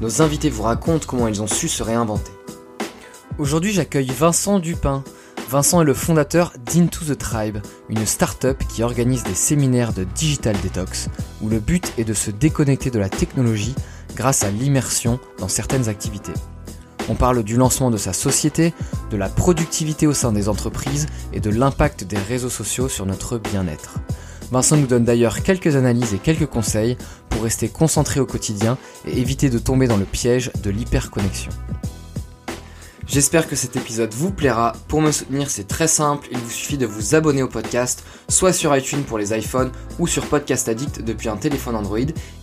[0.00, 2.32] nos invités vous racontent comment ils ont su se réinventer.
[3.38, 5.04] Aujourd'hui, j'accueille Vincent Dupin.
[5.48, 10.56] Vincent est le fondateur d'Into the Tribe, une start-up qui organise des séminaires de digital
[10.62, 11.08] detox,
[11.40, 13.74] où le but est de se déconnecter de la technologie
[14.16, 16.32] grâce à l'immersion dans certaines activités.
[17.08, 18.74] On parle du lancement de sa société,
[19.10, 23.38] de la productivité au sein des entreprises et de l'impact des réseaux sociaux sur notre
[23.38, 23.94] bien-être.
[24.50, 26.96] Vincent nous donne d'ailleurs quelques analyses et quelques conseils
[27.28, 31.50] pour rester concentré au quotidien et éviter de tomber dans le piège de l'hyperconnexion.
[33.08, 34.72] J'espère que cet épisode vous plaira.
[34.88, 38.52] Pour me soutenir, c'est très simple, il vous suffit de vous abonner au podcast, soit
[38.52, 39.70] sur iTunes pour les iPhones
[40.00, 41.98] ou sur Podcast Addict depuis un téléphone Android,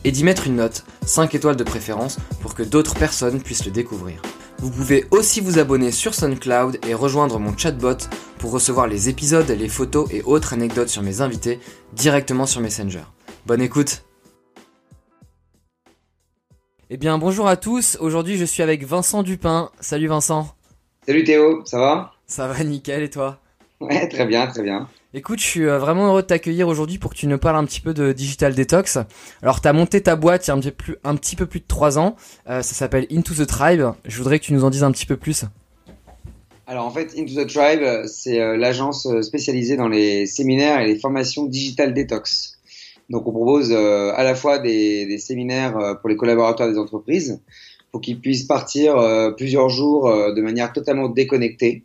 [0.05, 3.71] et d'y mettre une note, 5 étoiles de préférence, pour que d'autres personnes puissent le
[3.71, 4.21] découvrir.
[4.63, 7.97] Vous pouvez aussi vous abonner sur SoundCloud et rejoindre mon chatbot
[8.39, 11.59] pour recevoir les épisodes, les photos et autres anecdotes sur mes invités
[11.91, 13.03] directement sur Messenger.
[13.45, 14.05] Bonne écoute
[16.89, 19.69] Eh bien bonjour à tous, aujourd'hui je suis avec Vincent Dupin.
[19.81, 20.55] Salut Vincent
[21.05, 22.13] Salut Théo, ça va?
[22.25, 23.39] Ça va nickel et toi?
[23.81, 24.87] Ouais, très bien, très bien.
[25.15, 27.65] Écoute, je suis euh, vraiment heureux de t'accueillir aujourd'hui pour que tu nous parles un
[27.65, 28.97] petit peu de Digital Detox.
[29.43, 30.55] Alors, tu as monté ta boîte il y a
[31.03, 32.15] un petit peu plus, de 3 ans.
[32.49, 33.83] Euh, ça s'appelle Into the Tribe.
[34.05, 35.45] Je voudrais que tu nous en dises un petit peu plus.
[36.65, 40.97] Alors, en fait, Into the Tribe, c'est euh, l'agence spécialisée dans les séminaires et les
[40.97, 42.57] formations Digital Detox.
[43.11, 47.39] Donc, on propose à la fois des, séminaires pour les collaborateurs des entreprises
[47.91, 48.95] pour qu'ils puissent partir
[49.37, 51.83] plusieurs jours de manière totalement déconnectée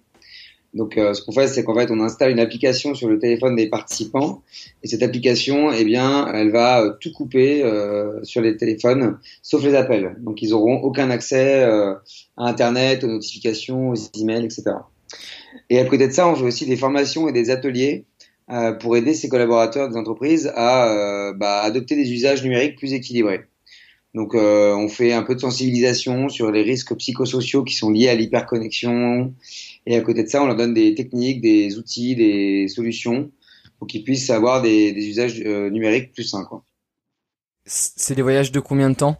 [0.79, 3.57] donc, euh, ce qu'on fait, c'est qu'en fait, on installe une application sur le téléphone
[3.57, 4.42] des participants,
[4.85, 9.64] et cette application, eh bien, elle va euh, tout couper euh, sur les téléphones, sauf
[9.64, 10.14] les appels.
[10.20, 12.01] Donc, ils auront aucun accès à
[12.36, 14.67] Internet, aux notifications, aux emails, etc.
[15.69, 18.05] Et à côté de ça, on fait aussi des formations et des ateliers
[18.81, 23.41] pour aider ces collaborateurs des entreprises à bah, adopter des usages numériques plus équilibrés.
[24.14, 28.14] Donc, on fait un peu de sensibilisation sur les risques psychosociaux qui sont liés à
[28.14, 29.33] l'hyperconnexion
[29.89, 33.30] et à côté de ça, on leur donne des techniques, des outils, des solutions
[33.79, 36.46] pour qu'ils puissent avoir des, usages euh, numériques plus sains.
[37.64, 39.17] C'est des voyages de combien de temps?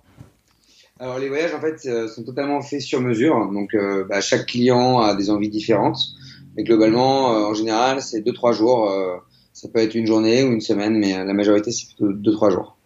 [1.01, 3.51] Alors les voyages en fait euh, sont totalement faits sur mesure.
[3.51, 5.99] Donc euh, bah, chaque client a des envies différentes.
[6.55, 8.93] Mais globalement, en général, c'est 2-3 jours.
[9.55, 12.78] ça peut être une journée ou une semaine, mais la majorité c'est plutôt 2-3 jours.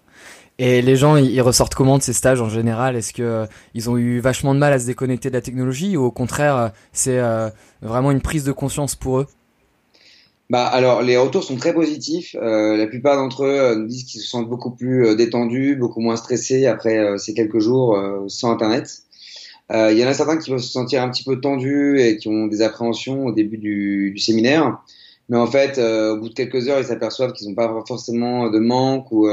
[0.65, 2.95] Et les gens, ils ressortent comment de ces stages en général?
[2.95, 5.97] Est-ce que euh, ils ont eu vachement de mal à se déconnecter de la technologie
[5.97, 7.49] ou au contraire, euh, c'est euh,
[7.81, 9.27] vraiment une prise de conscience pour eux?
[10.51, 12.37] Bah alors les retours sont très positifs.
[12.41, 16.67] la plupart d'entre eux nous disent qu'ils se sentent beaucoup plus détendus, beaucoup moins stressés
[16.67, 18.99] après ces quelques jours sans Internet.
[19.71, 22.29] Il y en a certains qui vont se sentir un petit peu tendus et qui
[22.29, 24.79] ont des appréhensions au début du, du séminaire.
[25.31, 28.59] Mais en fait, au bout de quelques heures, ils s'aperçoivent qu'ils n'ont pas forcément de
[28.59, 29.27] manque ou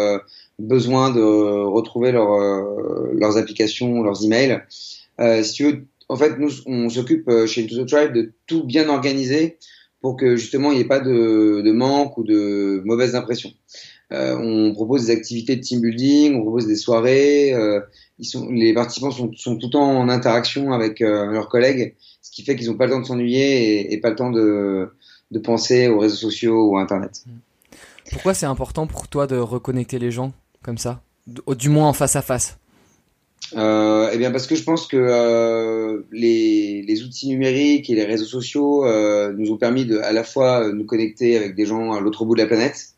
[0.60, 4.62] besoin de retrouver leur, euh, leurs applications, leurs emails.
[5.20, 8.34] Euh, si tu veux, en fait, nous, on s'occupe euh, chez Into the Tribe de
[8.48, 9.58] tout bien organiser
[10.02, 13.52] pour que justement il n'y ait pas de, de, manque ou de mauvaises impressions.
[14.12, 17.54] Euh, on propose des activités de team building, on propose des soirées.
[17.54, 17.82] Euh,
[18.18, 22.32] ils sont, les participants sont, sont, tout le temps en interaction avec leurs collègues, ce
[22.32, 24.90] qui fait qu'ils n'ont pas le temps de s'ennuyer et, et, pas le temps de,
[25.32, 27.24] de penser aux réseaux sociaux ou à Internet.
[28.12, 30.34] Pourquoi c'est important pour toi de reconnecter les gens?
[30.64, 32.60] Comme ça Du moins en face à face
[33.56, 38.06] euh, eh bien parce que je pense que euh, les, les, outils numériques et les
[38.06, 41.94] réseaux sociaux euh, nous ont permis de à la fois nous connecter avec des gens
[41.94, 42.90] à l'autre bout de la planète,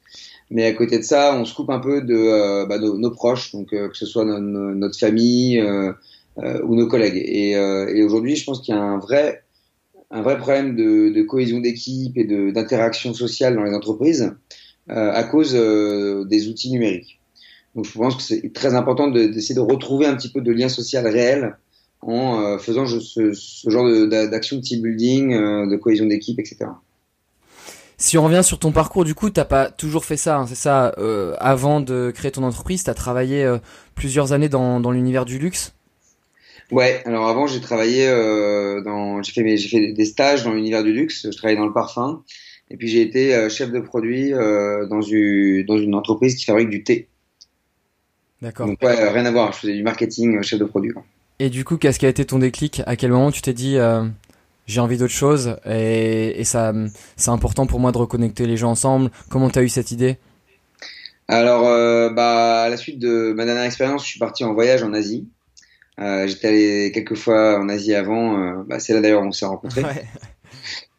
[0.50, 3.70] mais à côté de ça, on se coupe un peu de, bah, nos, proches, donc
[3.70, 5.62] que ce soit notre famille
[6.38, 7.22] ou nos collègues.
[7.26, 9.44] Et, aujourd'hui, je pense qu'il y a un vrai
[10.14, 14.34] un vrai problème de cohésion d'équipe et d'interaction sociale dans les entreprises
[14.90, 17.21] à cause des outils numériques.
[17.76, 20.70] Donc je pense que c'est très important d'essayer de, retrouver un petit peu de lien
[20.70, 21.56] social réel
[22.02, 26.66] en euh, faisant ce, ce genre d'action de, team building, euh, de cohésion d'équipe, etc.
[27.97, 30.56] Si on revient sur ton parcours, du coup, t'as pas toujours fait ça, hein, c'est
[30.56, 30.94] ça.
[30.97, 33.47] Euh, avant de créer ton entreprise, t'as travaillé
[33.94, 35.73] plusieurs années dans, dans l'univers du luxe?
[36.72, 38.08] Ouais, alors avant j'ai travaillé
[38.84, 41.28] dans, j'ai fait, j'ai fait des stages dans l'univers du luxe.
[41.29, 42.23] Je travaillais dans le parfum,
[42.72, 46.84] et puis j'ai été chef de produit dans une dans une entreprise qui fabrique du
[46.84, 47.09] thé.
[48.41, 48.67] D'accord.
[48.67, 49.52] Donc ouais, rien à voir.
[49.53, 50.91] Je faisais du marketing, euh, chef de produit.
[51.40, 52.82] Et du coup, qu'est-ce qui a été ton déclic?
[52.85, 54.03] À quel moment tu t'es dit euh,
[54.67, 56.73] j'ai envie d'autre chose et, et ça
[57.17, 59.11] c'est important pour moi de reconnecter les gens ensemble?
[59.29, 60.17] Comment t'as eu cette idée?
[61.28, 64.84] Alors, euh, bah, à la suite de ma dernière expérience, je suis parti en voyage
[64.84, 65.28] en Asie.
[65.99, 68.64] Euh, J'étais allé quelques fois en Asie avant.
[68.66, 69.82] bah, c'est là d'ailleurs où on s'est rencontrés.
[69.84, 70.05] Ouais.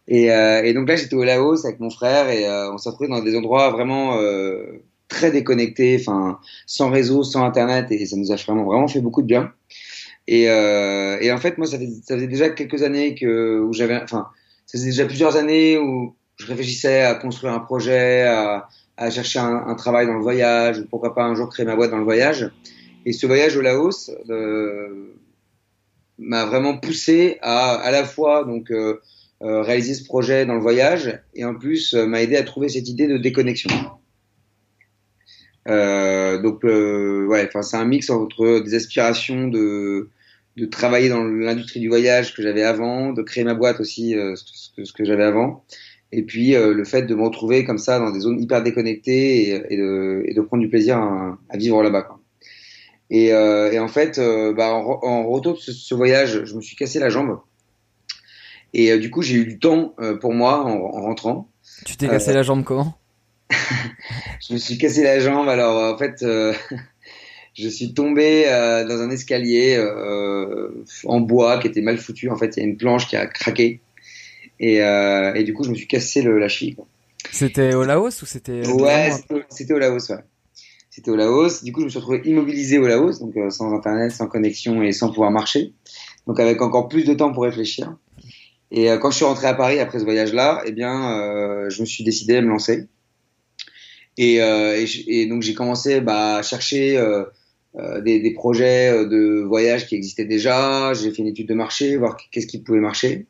[0.09, 2.89] Et, euh, et donc là, j'étais au Laos avec mon frère et euh, on s'est
[2.91, 8.17] retrouvés dans des endroits vraiment euh, très déconnectés, enfin sans réseau, sans internet, et ça
[8.17, 9.53] nous a vraiment vraiment fait beaucoup de bien.
[10.27, 14.29] Et, euh, et en fait, moi, ça, faisait déjà quelques années que où j'avais, enfin,
[14.67, 19.41] ça faisait déjà plusieurs années où je réfléchissais à construire un projet, à, à chercher
[19.41, 21.99] un, un travail dans le voyage, ou pourquoi pas un jour créer ma boîte dans
[21.99, 22.51] le voyage.
[23.05, 25.13] Et ce voyage au Laos euh,
[26.19, 29.01] m'a vraiment poussé à à la fois donc euh,
[29.43, 32.69] euh, réaliser ce projet dans le voyage et en plus euh, m'a aidé à trouver
[32.69, 33.71] cette idée de déconnexion.
[35.69, 40.09] Euh, donc euh, ouais, enfin c'est un mix entre des aspirations de
[40.57, 44.35] de travailler dans l'industrie du voyage que j'avais avant, de créer ma boîte aussi euh,
[44.37, 45.65] ce, que, ce que j'avais avant,
[46.11, 49.49] et puis euh, le fait de me retrouver comme ça dans des zones hyper déconnectées
[49.49, 52.03] et, et, de, et de prendre du plaisir à, à vivre là-bas.
[52.03, 52.21] quoi.
[53.09, 56.55] Et, euh, et en fait, euh, bah, en, en retour de ce, ce voyage, je
[56.57, 57.39] me suis cassé la jambe.
[58.75, 61.51] Et euh, du coup, j'ai eu du temps euh, pour moi en, en rentrant.
[61.85, 62.95] Tu t'es cassé la jambe comment?
[64.47, 65.49] Je me suis cassé la jambe.
[65.49, 66.53] Alors en fait, euh,
[67.55, 72.29] je suis tombé euh, dans un escalier euh, en bois qui était mal foutu.
[72.31, 73.81] En fait, il y a une planche qui a craqué.
[74.61, 76.77] Et, et du coup, je me suis cassé le, la cheville.
[77.33, 80.09] C'était au Laos ou c'était Ouais, c'était- c'était au Laos.
[80.11, 80.19] Ouais.
[80.89, 81.65] C'était au Laos.
[81.65, 84.93] Du coup, je me suis retrouvé immobilisé au Laos, donc sans internet, sans connexion et
[84.93, 85.73] sans pouvoir marcher.
[86.29, 87.97] Donc avec encore plus de temps pour réfléchir.
[88.71, 92.05] Et quand je suis rentré à Paris après ce voyage-là, eh bien, je me suis
[92.05, 92.87] décidé à me lancer.
[94.19, 97.25] Et, euh, et, et donc j'ai commencé bah, à chercher euh,
[97.77, 100.93] euh, des, des projets de voyage qui existaient déjà.
[100.95, 103.27] J'ai fait une étude de marché, voir qu'est-ce qui pouvait marcher.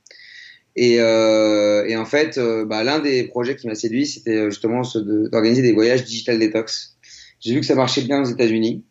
[0.74, 4.98] Et, euh, et en fait, bah, l'un des projets qui m'a séduit, c'était justement ce
[4.98, 6.96] de- d'organiser des voyages digital detox.
[7.40, 8.82] J'ai vu que ça marchait bien aux États-Unis.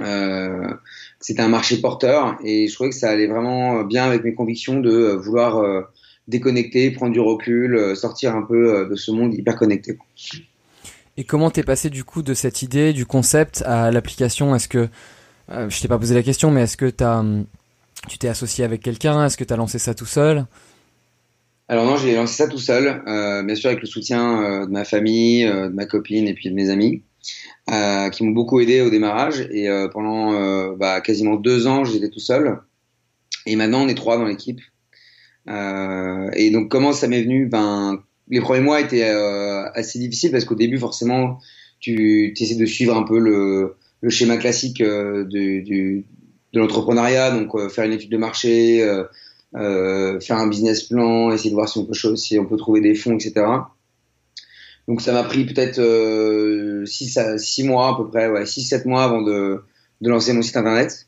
[0.00, 0.68] Euh,
[1.18, 4.78] c'était un marché porteur et je trouvais que ça allait vraiment bien avec mes convictions
[4.78, 5.88] de vouloir
[6.28, 9.98] déconnecter, prendre du recul, sortir un peu de ce monde hyper connecté.
[11.18, 14.54] Et comment t'es passé du coup de cette idée, du concept à l'application?
[14.54, 14.88] Est-ce que
[15.50, 17.44] euh, je t'ai pas posé la question, mais est-ce que t'as hum,
[18.08, 19.26] tu t'es associé avec quelqu'un?
[19.26, 20.46] Est-ce que t'as lancé ça tout seul?
[21.66, 24.70] Alors non, j'ai lancé ça tout seul, euh, bien sûr avec le soutien euh, de
[24.70, 27.02] ma famille, euh, de ma copine et puis de mes amis,
[28.12, 29.40] qui m'ont beaucoup aidé au démarrage.
[29.50, 32.60] Et pendant bah, quasiment deux ans, j'étais tout seul.
[33.44, 34.60] Et maintenant, on est trois dans l'équipe.
[35.48, 37.46] Et donc, comment ça m'est venu?
[37.46, 41.38] Ben, les premiers mois étaient euh, assez difficiles parce qu'au début, forcément,
[41.80, 43.76] tu essaies de suivre un peu le,
[44.08, 46.02] schéma classique euh, de
[46.58, 48.82] l'entrepreneuriat, donc euh, faire une étude de marché.
[48.82, 49.04] euh,
[49.56, 52.82] euh, faire un business plan, essayer de voir si on peut, si on peut trouver
[52.82, 53.46] des fonds, etc.
[54.86, 55.80] Donc ça m'a pris peut-être
[56.86, 59.62] 6 à six mois à peu près, ouais, 6-7 mois avant de,
[60.02, 61.06] lancer mon site internet.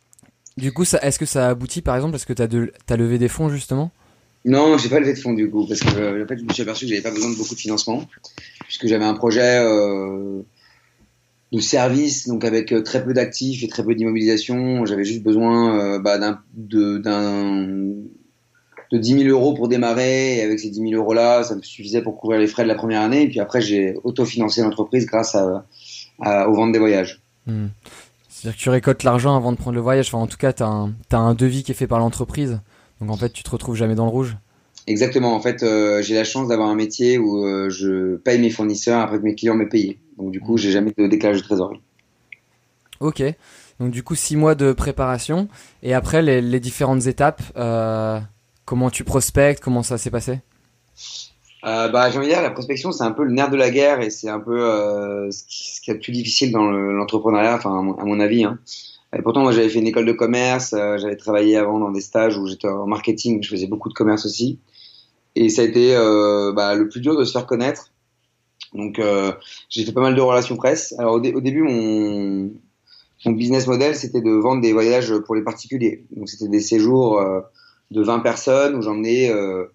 [0.57, 3.51] Du coup, est-ce que ça aboutit par exemple parce que de, t'as levé des fonds
[3.51, 3.91] justement?
[4.45, 6.53] Non, j'ai pas levé de fonds du coup, parce que euh, en fait, je me
[6.53, 8.07] suis aperçu que j'avais pas besoin de beaucoup de financement,
[8.65, 10.41] puisque j'avais un projet euh,
[11.53, 14.87] de service, donc avec euh, très peu d'actifs et très peu d'immobilisation.
[14.87, 16.19] J'avais juste besoin bah,
[16.55, 17.87] de, d'un
[18.93, 21.63] de 10 000 euros pour démarrer, et avec ces 10 000 euros là, ça me
[21.63, 25.07] suffisait pour couvrir les frais de la première année, et puis après j'ai autofinancé l'entreprise
[25.07, 27.21] grâce aux ventes des voyages.
[27.47, 27.69] Hmm.
[28.29, 30.09] C'est-à-dire que tu récoltes l'argent avant de prendre le voyage.
[30.09, 32.61] Enfin, en tout cas, t'as un, t'as un devis qui est fait par l'entreprise.
[33.01, 34.37] Donc en fait, tu te retrouves jamais dans le rouge.
[34.87, 35.35] Exactement.
[35.35, 39.01] En fait, euh, j'ai la chance d'avoir un métier où euh, je paye mes fournisseurs
[39.01, 39.99] après que mes clients m'aient payé.
[40.19, 41.81] Donc du coup, j'ai jamais de décalage de trésorerie.
[43.01, 43.23] Ok.
[43.79, 45.49] Donc du coup, six mois de préparation.
[45.83, 48.21] Et après, les, les différentes étapes, euh,
[48.65, 50.41] comment tu prospectes, comment ça s'est passé?
[51.63, 54.01] Bah, j'ai envie de dire, la prospection, c'est un peu le nerf de la guerre
[54.01, 57.55] et c'est un peu ce qui ce qui est le plus difficile dans le- l'entrepreneuriat,
[57.55, 58.45] enfin à mon, à mon avis.
[58.45, 58.59] Hein.
[59.17, 62.01] Et pourtant, moi, j'avais fait une école de commerce, euh, j'avais travaillé avant dans des
[62.01, 64.61] stages où j'étais en marketing, je faisais beaucoup de commerce aussi.
[65.37, 67.93] Et ça a été euh, bah, le plus dur de se faire connaître.
[68.75, 69.33] Donc, euh,
[69.69, 70.95] j'ai fait pas mal de relations presse.
[70.99, 72.53] Alors, au, dé- au début, mon,
[73.27, 76.05] mon business model, c'était de vendre des voyages pour les particuliers.
[76.17, 77.41] Donc, c'était des séjours euh,
[77.91, 79.67] de 20 personnes où j'emmenais euh,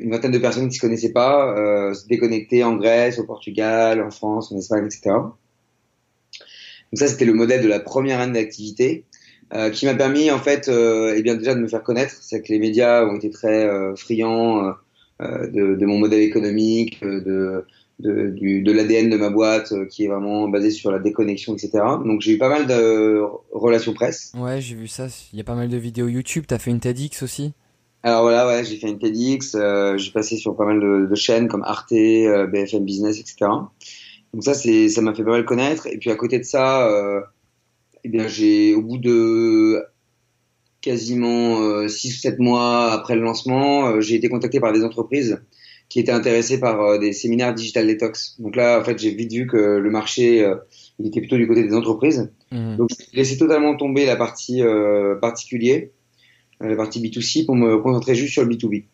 [0.00, 4.02] une vingtaine de personnes qui se connaissaient pas, euh, se déconnecter en Grèce, au Portugal,
[4.02, 5.36] en France, en Espagne, etc.
[6.92, 9.04] Donc ça, c'était le modèle de la première année d'activité,
[9.54, 12.14] euh, qui m'a permis en fait, euh, eh bien déjà de me faire connaître.
[12.20, 14.74] C'est que les médias ont été très euh, friands
[15.20, 17.64] de, de mon modèle économique, de
[17.98, 21.82] de, du, de l'ADN de ma boîte qui est vraiment basé sur la déconnexion, etc.
[22.04, 24.32] Donc j'ai eu pas mal de relations presse.
[24.36, 25.06] Ouais, j'ai vu ça.
[25.32, 26.44] Il y a pas mal de vidéos YouTube.
[26.46, 27.54] T'as fait une TEDx aussi?
[28.02, 29.56] Alors voilà, ouais, j'ai fait une TEDx.
[29.96, 33.50] J'ai passé sur pas mal de, de chaînes comme Arte, BFM Business, etc.
[34.36, 35.86] Donc ça, c'est, ça m'a fait pas mal connaître.
[35.86, 37.22] Et puis à côté de ça, euh,
[38.04, 39.82] eh bien j'ai au bout de
[40.82, 45.40] quasiment 6 ou 7 mois après le lancement, j'ai été contacté par des entreprises
[45.88, 48.36] qui étaient intéressés par euh, des séminaires digital detox.
[48.40, 50.56] Donc là, en fait, j'ai vite vu que le marché euh,
[50.98, 52.30] il était plutôt du côté des entreprises.
[52.50, 52.76] Mhm.
[52.76, 55.92] Donc j'ai laissé totalement tomber la partie euh, particulier,
[56.62, 58.84] euh, la partie B2C pour me concentrer juste sur le B2B.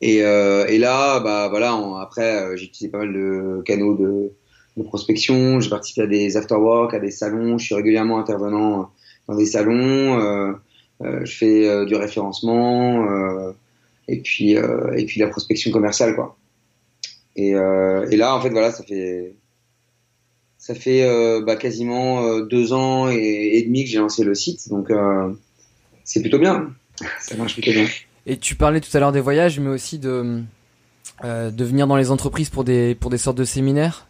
[0.00, 4.32] Et, euh, et là, bah voilà, après euh, j'ai utilisé pas mal de canaux de,
[4.84, 5.60] prospection.
[5.60, 7.58] J'ai participé à des afterwork, à des salons.
[7.58, 8.90] Je suis régulièrement intervenant
[9.28, 10.20] dans des salons.
[10.20, 10.52] Euh,
[11.02, 13.08] euh, je fais euh, du référencement.
[13.08, 13.52] Euh,
[14.08, 16.36] et puis euh, et puis la prospection commerciale quoi.
[17.36, 19.34] Et, euh, là en fait voilà ça fait
[20.58, 24.68] ça fait euh, bah, quasiment euh, deux ans et, demi que j'ai lancé le site
[24.68, 25.32] donc euh,
[26.04, 26.72] c'est plutôt bien
[27.20, 27.86] ça marche plutôt bien.
[28.26, 30.42] Et tu parlais tout à l'heure des voyages, mais aussi de
[31.24, 34.06] euh, de venir dans les entreprises pour des pour des sortes de séminaires?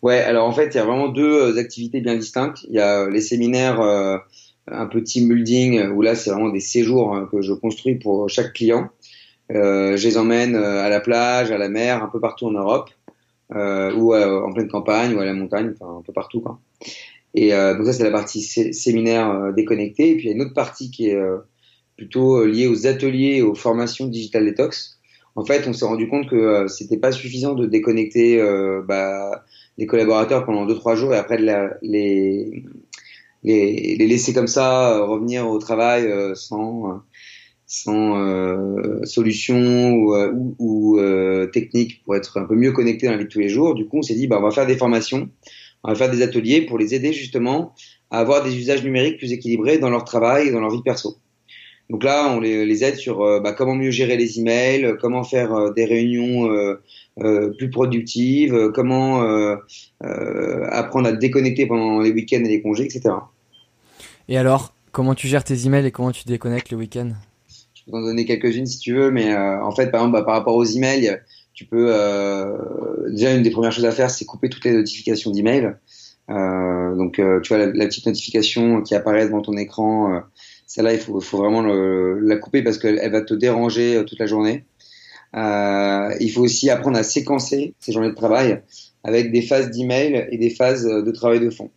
[0.00, 2.80] Ouais alors en fait il y a vraiment deux euh, activités bien distinctes il y
[2.80, 3.80] a euh, les séminaires
[4.68, 8.28] un peu team building où là c'est vraiment des séjours euh, que je construis pour
[8.28, 8.90] chaque client.
[9.50, 12.88] Je les emmène à la plage, à la mer, un peu partout en Europe,
[13.50, 16.42] ou en pleine campagne, ou à la montagne, enfin un peu partout.
[17.34, 20.10] Et donc ça c'est la partie sé- séminaire déconnecté.
[20.10, 21.20] Et puis il y a une autre partie qui est
[21.96, 24.98] plutôt euh, liée aux ateliers et aux formations digital detox.
[25.34, 29.44] En fait, on s'est rendu compte que euh, c'était pas suffisant de déconnecter euh, bah,
[29.78, 32.64] les collaborateurs pendant deux trois jours et après de la, les
[33.42, 37.02] les, les laisser comme ça euh, revenir au travail euh, sans
[37.66, 41.00] sans euh, solution ou, ou, ou,
[41.52, 43.74] technique pour être un peu mieux connecté dans la vie de tous les jours.
[43.74, 45.30] Du coup, on s'est dit bah on va faire des formations,
[45.82, 47.74] on va faire des ateliers pour les aider justement
[48.10, 51.16] à avoir des usages numériques plus équilibrés dans leur travail et dans leur vie perso.
[51.92, 55.24] Donc là, on les, les aide sur euh, bah, comment mieux gérer les emails, comment
[55.24, 56.80] faire euh, des réunions euh,
[57.20, 59.56] euh, plus productives, euh, comment euh,
[60.02, 63.10] euh, apprendre à déconnecter pendant les week-ends et les congés, etc.
[64.30, 67.10] Et alors, comment tu gères tes emails et comment tu déconnectes le week-end?
[67.74, 70.22] Je peux t'en donner quelques-unes si tu veux, mais euh, en fait, par exemple, bah,
[70.22, 71.20] par rapport aux emails,
[71.52, 72.56] tu peux euh,
[73.10, 75.74] déjà une des premières choses à faire, c'est couper toutes les notifications d'emails.
[76.30, 80.20] Euh, donc, euh, tu vois la, la petite notification qui apparaît devant ton écran, euh,
[80.74, 84.04] celle-là, il faut, faut vraiment le- la couper parce qu'elle elle va te déranger euh,
[84.04, 84.64] toute la journée.
[85.34, 88.62] Euh, il faut aussi apprendre à séquencer ces journées de travail
[89.04, 91.70] avec des phases d'email et des phases euh, de travail de fond.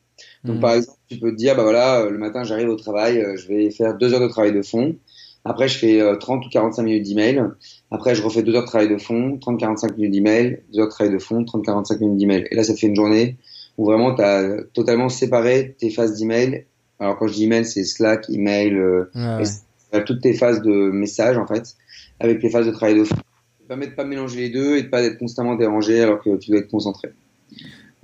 [0.44, 0.62] Donc, Mhm.
[0.62, 3.70] par exemple, tu peux te dire, bah voilà, le matin, j'arrive au travail, je vais
[3.72, 4.96] faire deux heures de travail de fond.
[5.44, 7.42] Après, je fais euh, 30 ou 45 minutes d'email.
[7.92, 10.92] Après, je refais deux heures de travail de fond, 30-45 minutes d'email, deux heures de
[10.92, 12.48] travail de fond, 30-45 minutes d'email.
[12.52, 13.38] Et là, ça fait une journée
[13.78, 16.66] où vraiment, tu as totalement séparé tes phases d'email.
[17.00, 19.46] Alors, quand je dis email, c'est Slack, email, euh, Ouais, et ouais.
[19.46, 21.76] c'est toutes tes phases de message, en fait,
[22.20, 23.16] avec les phases de travail de fond.
[23.16, 26.38] Ça permet de pas mélanger les deux et de pas être constamment dérangé alors que
[26.38, 27.10] tu dois être concentré.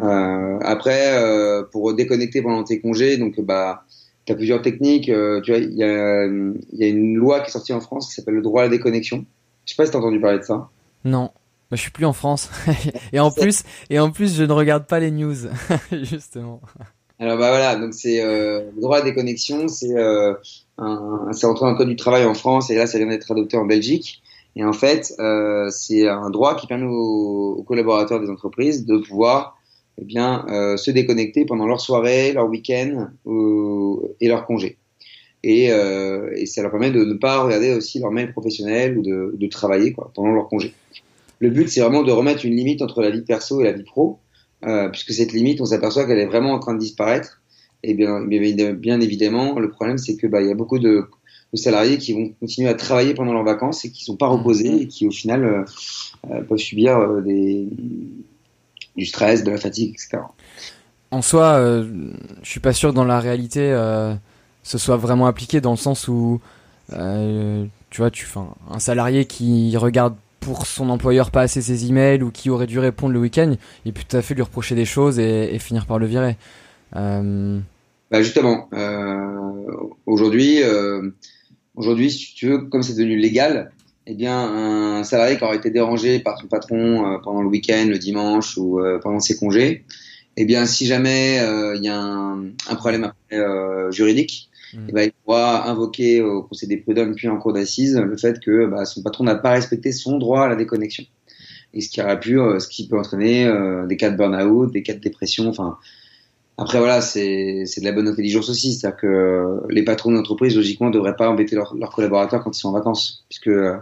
[0.01, 3.83] Euh, après, euh, pour déconnecter pendant tes congés, donc bah,
[4.25, 5.09] tu as plusieurs techniques.
[5.09, 8.09] Euh, tu vois, il y a, y a une loi qui est sortie en France
[8.09, 9.25] qui s'appelle le droit à la déconnexion.
[9.65, 10.69] Je sais pas si t'as entendu parler de ça.
[11.05, 11.31] Non.
[11.69, 12.49] Bah, je suis plus en France.
[13.13, 15.35] et en plus, et en plus, je ne regarde pas les news,
[15.91, 16.61] justement.
[17.21, 20.33] Alors bah voilà, donc c'est euh, le droit à la déconnexion, c'est euh,
[21.31, 23.57] c'est entré dans le code du travail en France et là ça vient d'être adopté
[23.57, 24.23] en Belgique.
[24.55, 28.97] Et en fait, euh, c'est un droit qui permet aux, aux collaborateurs des entreprises de
[28.97, 29.55] pouvoir
[30.01, 33.09] eh bien euh, se déconnecter pendant leur soirée, leur week-end
[34.19, 34.79] et leur congé.
[35.43, 39.03] Et, euh, et ça leur permet de ne pas regarder aussi leur mail professionnel ou
[39.03, 40.73] de, de travailler quoi, pendant leur congé.
[41.37, 43.83] Le but, c'est vraiment de remettre une limite entre la vie perso et la vie
[43.83, 44.17] pro,
[44.65, 47.41] euh, puisque cette limite, on s'aperçoit qu'elle est vraiment en train de disparaître.
[47.83, 51.07] Et bien, bien, bien évidemment, le problème, c'est que bah, il y a beaucoup de,
[51.53, 54.83] de salariés qui vont continuer à travailler pendant leurs vacances et qui sont pas reposés
[54.83, 55.63] et qui, au final, euh,
[56.29, 57.67] euh, peuvent subir des,
[58.95, 60.23] du stress, de la fatigue, etc.
[61.11, 63.71] En soi, euh, je suis pas sûr que dans la réalité,
[64.63, 66.39] ce soit vraiment appliqué dans le sens où,
[66.89, 68.27] tu vois, tu,
[68.69, 72.79] un salarié qui regarde pour son employeur pas assez ses emails ou qui aurait dû
[72.79, 73.55] répondre le week-end,
[73.85, 76.35] il peut tout à fait lui reprocher des choses et, finir par le virer.
[76.95, 77.59] Euh,
[78.09, 79.37] Bah justement, euh,
[80.05, 81.11] aujourd'hui, euh,
[81.75, 83.71] aujourd'hui, si tu veux, comme c'est devenu légal,
[84.07, 87.99] eh bien, un salarié qui aurait été dérangé par son patron pendant le week-end, le
[87.99, 89.85] dimanche ou pendant ses congés,
[90.37, 91.35] eh bien, si jamais
[91.75, 93.13] il y a un, problème
[93.91, 94.85] juridique, Mm.
[94.89, 98.39] eh ben, il pourra invoquer au Conseil des prud'hommes puis en cour d'assises le fait
[98.39, 101.05] que bah, son patron n'a pas respecté son droit à la déconnexion.
[101.73, 104.71] et ce qui aurait pu, euh, ce qui peut entraîner euh, des cas de burn-out,
[104.71, 105.47] des cas de dépression.
[105.47, 105.77] Enfin,
[106.57, 110.93] après voilà, c'est de la bonne intelligence aussi, c'est-à-dire que les patrons d'entreprise logiquement ne
[110.93, 113.77] devraient pas embêter leurs collaborateurs quand ils sont en vacances, puisque euh,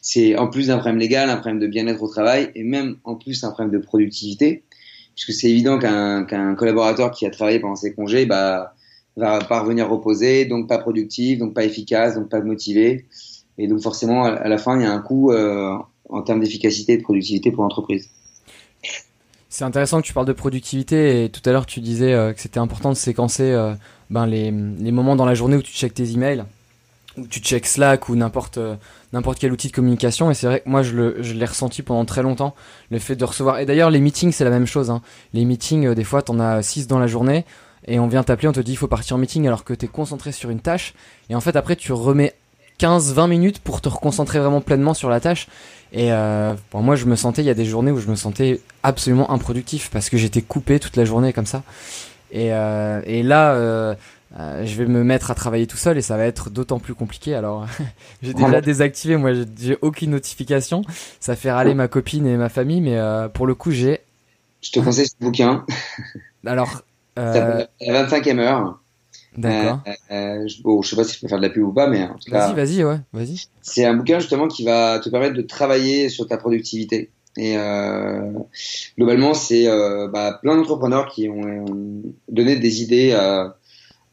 [0.00, 3.16] c'est en plus d'un problème légal, un problème de bien-être au travail et même en
[3.16, 4.62] plus un problème de productivité,
[5.16, 8.74] puisque c'est évident qu'un qu'un collaborateur qui a travaillé pendant ses congés, bah
[9.20, 13.06] va pas revenir reposer, donc pas productif, donc pas efficace, donc pas motivé.
[13.58, 15.76] Et donc forcément, à la fin, il y a un coût euh,
[16.08, 18.08] en termes d'efficacité et de productivité pour l'entreprise.
[19.48, 22.40] C'est intéressant que tu parles de productivité et tout à l'heure tu disais euh, que
[22.40, 23.74] c'était important de séquencer euh,
[24.08, 26.44] ben les, les, moments dans la journée où tu checkes tes emails,
[27.18, 28.60] où tu checkes Slack ou n'importe
[29.12, 32.22] n'importe quel outil de communication et c'est vrai que moi je l'ai ressenti pendant très
[32.22, 32.54] longtemps
[32.90, 35.02] le fait de recevoir et d'ailleurs les meetings c'est la même chose hein.
[35.34, 37.44] les meetings des fois t'en as 6 dans la journée
[37.86, 39.88] et on vient t'appeler on te dit il faut partir en meeting alors que t'es
[39.88, 40.94] concentré sur une tâche
[41.28, 42.34] et en fait après tu remets
[42.80, 45.48] 15-20 minutes pour te reconcentrer vraiment pleinement sur la tâche.
[45.92, 48.14] Et euh, bon, moi, je me sentais, il y a des journées où je me
[48.14, 51.62] sentais absolument improductif parce que j'étais coupé toute la journée comme ça.
[52.32, 53.94] Et, euh, et là, euh,
[54.38, 56.94] euh je vais me mettre à travailler tout seul et ça va être d'autant plus
[56.94, 57.34] compliqué.
[57.34, 57.66] Alors,
[58.22, 60.82] j'ai déjà désactivé, moi, j'ai aucune notification.
[61.18, 64.00] Ça fait râler ma copine et ma famille, mais euh, pour le coup, j'ai.
[64.62, 65.66] Je te conseille ce bouquin.
[66.46, 66.82] Alors.
[67.18, 67.64] Euh...
[67.80, 68.80] La 25e heure.
[69.36, 69.80] D'accord.
[69.86, 71.72] Euh, euh, je, bon, je sais pas si je peux faire de la pub ou
[71.72, 72.52] pas, mais en tout cas.
[72.52, 73.46] Vas-y, vas-y, ouais, vas-y.
[73.62, 77.10] C'est un bouquin justement qui va te permettre de travailler sur ta productivité.
[77.36, 78.32] Et euh,
[78.98, 81.64] globalement, c'est euh, bah, plein d'entrepreneurs qui ont,
[82.28, 83.56] donné des idées à,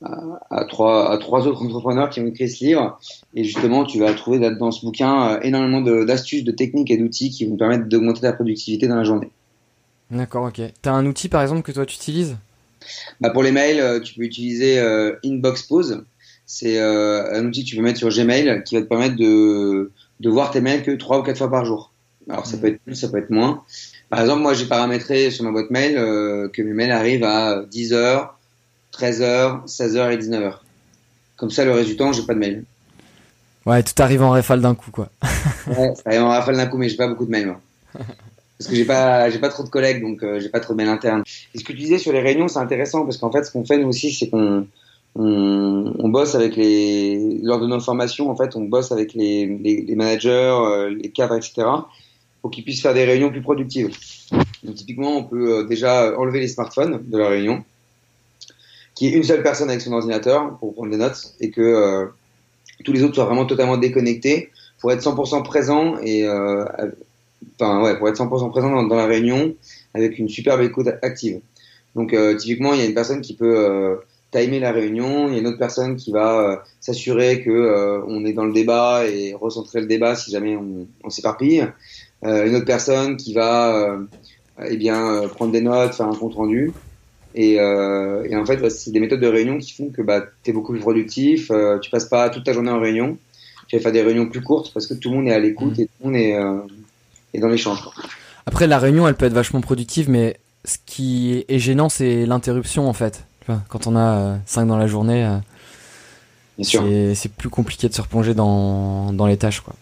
[0.04, 3.00] à, à, trois, à trois autres entrepreneurs qui ont écrit ce livre.
[3.34, 6.98] Et justement, tu vas trouver dans ce bouquin euh, énormément d'astuces, de, de, techniques et
[6.98, 9.32] d'outils qui vont te permettre d'augmenter ta productivité dans la journée.
[10.12, 10.62] D'accord, ok.
[10.82, 12.38] T'as un outil par exemple que toi tu utilises?
[13.22, 16.06] Bah pour les mails, euh, tu peux utiliser euh, Inbox Pause.
[16.46, 19.92] C'est euh, un outil que tu peux mettre sur Gmail qui va te permettre de,
[20.20, 21.92] de voir tes mails que trois ou quatre fois par jour.
[22.30, 23.64] Alors ça peut être plus, ça peut être moins.
[24.10, 28.30] Par exemple, moi j'ai paramétré sur ma boîte mail que mes mails arrivent à 10h,
[28.94, 30.54] 13h, 16h et 19h.
[31.36, 32.64] Comme ça, le résultat, j'ai pas de mail.
[33.66, 35.10] Ouais, tout arrive en rafale d'un coup, quoi.
[35.68, 37.62] ouais, ça arrive en rafale d'un coup, mais j'ai pas beaucoup de mails, moi.
[38.58, 40.78] parce que j'ai pas j'ai pas trop de collègues donc euh, j'ai pas trop de
[40.78, 41.24] mails internes.
[41.54, 43.66] Et ce que tu disais sur les réunions c'est intéressant parce qu'en fait ce qu'on
[43.66, 44.68] fait nous aussi c'est qu'on
[45.16, 49.46] on, on, bosse avec les lors de nos formations en fait on bosse avec les,
[49.46, 51.68] les, les managers euh, les cadres etc
[52.42, 53.96] pour qu'ils puissent faire des réunions plus productives.
[54.64, 57.64] Donc typiquement on peut euh, déjà enlever les smartphones de la réunion
[58.96, 62.10] qui est une seule personne avec son ordinateur pour prendre des notes et que
[62.84, 66.66] tous les autres soient vraiment totalement déconnectés pour être 100% présent et euh,
[67.60, 69.56] enfin ouais, pour être 100% présent dans, dans, la réunion
[69.94, 71.42] avec une superbe écoute active.
[71.96, 73.96] Donc euh, typiquement, il y a une personne qui peut euh,
[74.32, 78.02] timer la réunion, il y a une autre personne qui va euh, s'assurer que euh,
[78.08, 81.66] on est dans le débat et recentrer le débat si jamais on, on s'éparpille.
[82.26, 83.98] Euh, une autre personne qui va
[84.68, 86.74] eh bien prendre des notes, faire un compte rendu.
[87.36, 90.54] Et, et en fait, c'est des méthodes de réunion qui font que bah, tu es
[90.54, 93.20] beaucoup plus productif, tu passes pas toute ta journée en réunion,
[93.68, 95.78] tu vas faire des réunions plus courtes parce que tout le monde est à l'écoute
[95.78, 95.82] mmh.
[95.82, 96.36] et tout le monde est
[97.34, 97.80] et dans l'échange.
[98.46, 102.88] Après, la réunion, elle peut être vachement productive, mais ce qui est gênant, c'est l'interruption
[102.88, 103.26] en fait.
[103.70, 108.34] Quand on a 5 euh, dans la journée, euh, c'est plus compliqué de se replonger
[108.34, 109.62] dans, dans les tâches.
[109.62, 109.74] Quoi.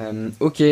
[0.00, 0.62] Euh, ok.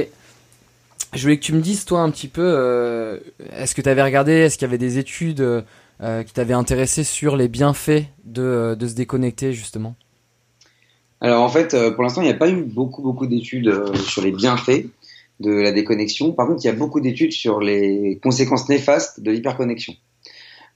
[1.14, 3.18] Je voulais que tu me dises, toi, un petit peu, euh,
[3.52, 7.04] est-ce que tu avais regardé, est-ce qu'il y avait des études euh, qui t'avaient intéressé
[7.04, 9.94] sur les bienfaits de, de se déconnecter, justement?
[11.20, 14.32] Alors, en fait, pour l'instant, il n'y a pas eu beaucoup, beaucoup d'études sur les
[14.32, 14.86] bienfaits
[15.42, 16.32] de la déconnexion.
[16.32, 19.94] Par contre, il y a beaucoup d'études sur les conséquences néfastes de l'hyperconnexion.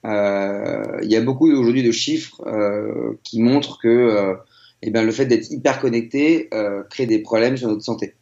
[0.05, 4.35] Euh, il y a beaucoup aujourd'hui de chiffres euh, qui montrent que euh,
[4.83, 6.51] eh bien, le fait d'être hyper connecté
[6.91, 8.15] crée des problèmes sur notre santé.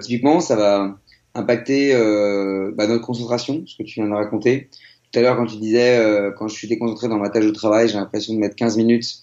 [0.00, 0.96] Typiquement, ça va
[1.34, 1.92] impacter
[2.74, 4.68] bah, notre concentration, ce que tu viens de raconter.
[5.10, 6.00] Tout à l'heure, quand tu disais,
[6.38, 9.16] quand je suis déconcentré dans ma tâche de travail, j'ai l'impression de mettre 15 minutes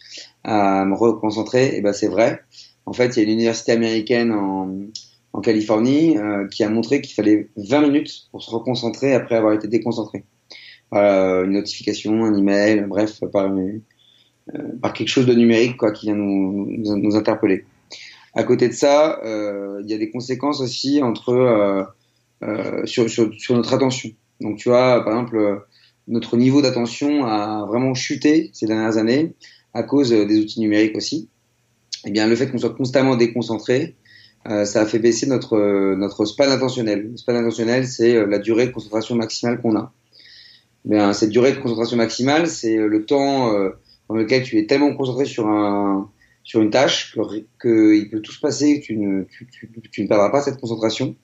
[0.44, 2.42] à me reconcentrer, et eh ben c'est vrai.
[2.86, 4.76] En fait, il y a une université américaine en,
[5.34, 9.54] en Californie euh, qui a montré qu'il fallait 20 minutes pour se reconcentrer après avoir
[9.54, 10.24] été déconcentré.
[10.94, 13.80] Euh, une notification, un email, bref, par, euh,
[14.82, 17.64] par quelque chose de numérique quoi, qui vient nous, nous, interpeller.
[18.34, 21.88] À côté de ça, euh, il y a des conséquences aussi entre
[22.86, 24.10] sur, sur, sur, notre attention.
[24.42, 25.66] Donc tu vois, par exemple,
[26.08, 29.34] notre niveau d'attention a vraiment chuté ces dernières années
[29.74, 31.30] à cause des outils numériques aussi.
[32.06, 33.96] Eh bien, le fait qu'on soit constamment déconcentré,
[34.48, 37.12] euh, ça a fait baisser notre notre span attentionnel.
[37.12, 39.94] Le span attentionnel, c'est euh, la durée de concentration maximale qu'on a.
[40.84, 43.54] Ben, cette durée de concentration maximale, c'est euh, le temps
[44.10, 46.10] dans lequel tu es tellement concentré sur un
[46.44, 47.22] sur une tâche que,
[47.60, 49.48] que il peut tout se passer, que tu ne tu,
[49.92, 51.16] tu, ne perdras pas cette concentration.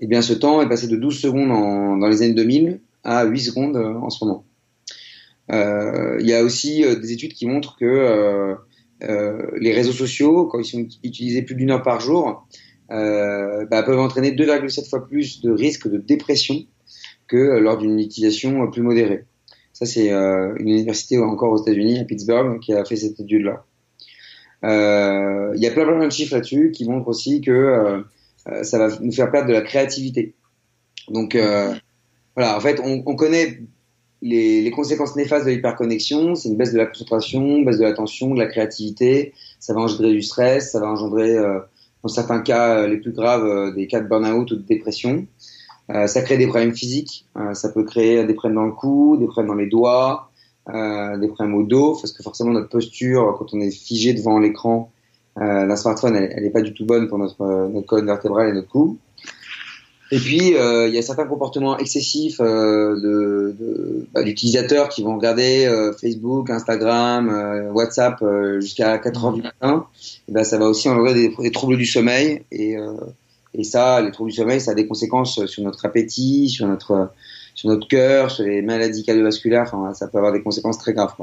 [0.00, 3.24] eh bien ce temps est passé de 12 secondes en, dans les années 2000 à
[3.24, 4.44] 8 secondes en ce moment.
[5.50, 8.56] Il y a aussi des études qui montrent que
[9.00, 12.46] les réseaux sociaux, quand ils sont utilisés plus d'une heure par jour,
[12.88, 16.64] bah, peuvent entraîner 2,7 fois plus de risque de dépression
[17.28, 19.24] que lors d'une utilisation plus modérée.
[19.76, 23.66] Ça, c'est euh, une université encore aux États-Unis, à Pittsburgh, qui a fait cette étude-là.
[24.64, 28.78] Euh, il y a plein, plein de chiffres là-dessus qui montrent aussi que euh, ça
[28.78, 30.34] va nous faire perdre de la créativité.
[31.10, 33.60] Donc, voilà, en fait, on connaît
[34.28, 38.38] les, conséquences néfastes de l'hyperconnexion, c'est une baisse de la concentration, baisse de l'attention, de
[38.38, 41.36] la créativité, ça va engendrer du stress, ça va engendrer,
[42.02, 45.26] dans certains cas les plus graves, des cas de burn-out ou de dépression.
[45.90, 49.16] Euh, ça crée des problèmes physiques, euh, ça peut créer des problèmes dans le cou,
[49.18, 50.30] des problèmes dans les doigts,
[50.68, 54.38] euh, des problèmes au dos, parce que forcément notre posture, quand on est figé devant
[54.38, 54.90] l'écran
[55.38, 58.68] d'un smartphone, elle n'est pas du tout bonne pour notre, notre colonne vertébrale et notre
[58.68, 58.96] cou.
[60.12, 63.52] Et puis, il y a certains comportements excessifs euh,
[64.14, 65.68] bah, d'utilisateurs qui vont regarder
[66.00, 68.22] Facebook, Instagram, WhatsApp
[68.60, 69.86] jusqu'à 4 heures du matin.
[70.28, 72.76] Et ben, ça va aussi enlever des, troubles du sommeil et,
[73.54, 77.10] et ça, les troubles du sommeil, ça a des conséquences sur notre appétit, sur notre,
[77.54, 79.62] sur notre cœur, sur les maladies cardiovasculaires.
[79.72, 81.14] Enfin, ça peut avoir des conséquences très graves.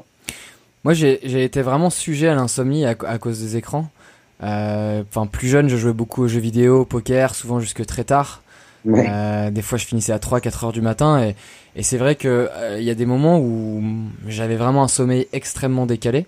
[0.83, 3.89] Moi, j'ai été vraiment sujet à l'insomnie à, cause des écrans.
[4.41, 8.03] Euh, enfin, plus jeune, je jouais beaucoup aux jeux vidéo, au poker, souvent jusque très
[8.03, 8.42] tard.
[8.87, 11.23] Euh, des fois, je finissais à 3-4 heures du matin.
[11.23, 11.35] Et,
[11.75, 13.81] et c'est vrai qu'il euh, il y a des moments où
[14.27, 16.25] j'avais vraiment un sommeil extrêmement décalé.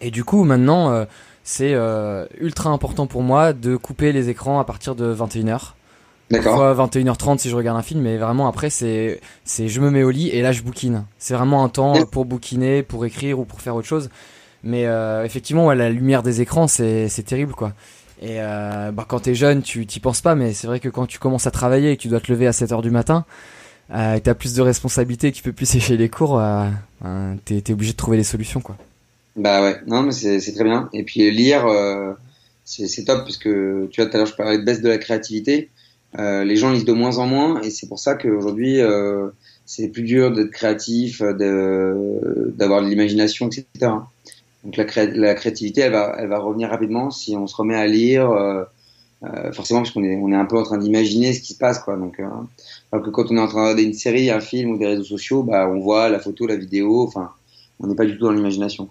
[0.00, 1.06] Et du coup, maintenant,
[1.46, 5.74] c'est euh, ultra important pour moi de couper les écrans à partir de 21h.
[6.28, 6.58] D'accord.
[6.74, 10.10] 21h30 si je regarde un film, mais vraiment après c'est c'est je me mets au
[10.10, 11.04] lit et là je bouquine.
[11.18, 14.10] C'est vraiment un temps pour bouquiner, pour écrire ou pour faire autre chose.
[14.64, 17.74] Mais euh, effectivement, ouais, la lumière des écrans c'est c'est terrible quoi.
[18.22, 21.06] Et euh, bah, quand t'es jeune, tu t'y penses pas, mais c'est vrai que quand
[21.06, 23.24] tu commences à travailler et que tu dois te lever à 7h du matin,
[23.94, 26.68] euh, et t'as plus de responsabilités tu peux plus sécher les cours, euh,
[27.44, 28.76] t'es es obligé de trouver des solutions quoi.
[29.36, 30.88] Bah ouais, non, mais c'est très bien.
[30.94, 32.12] Et puis lire, euh,
[32.64, 34.98] c'est top parce que tu vois, tout à l'heure, je parlais de baisse de la
[34.98, 35.68] créativité.
[36.18, 39.28] Euh, les gens lisent de moins en moins et c'est pour ça qu'aujourd'hui, euh,
[39.66, 43.92] c'est plus dur d'être créatif, d'avoir de, l'imagination, etc.
[44.66, 47.86] Donc la, la, créativité, elle va, elle va revenir rapidement si on se remet à
[47.86, 48.64] lire, euh,
[49.22, 51.58] euh, forcément parce qu'on est, on est un peu en train d'imaginer ce qui se
[51.58, 51.96] passe, quoi.
[51.96, 54.76] Donc, alors que quand on est en train de regarder une série, un film ou
[54.76, 57.30] des réseaux sociaux, bah, on voit la photo, la vidéo, enfin,
[57.80, 58.88] on n'est pas du tout dans l'imagination.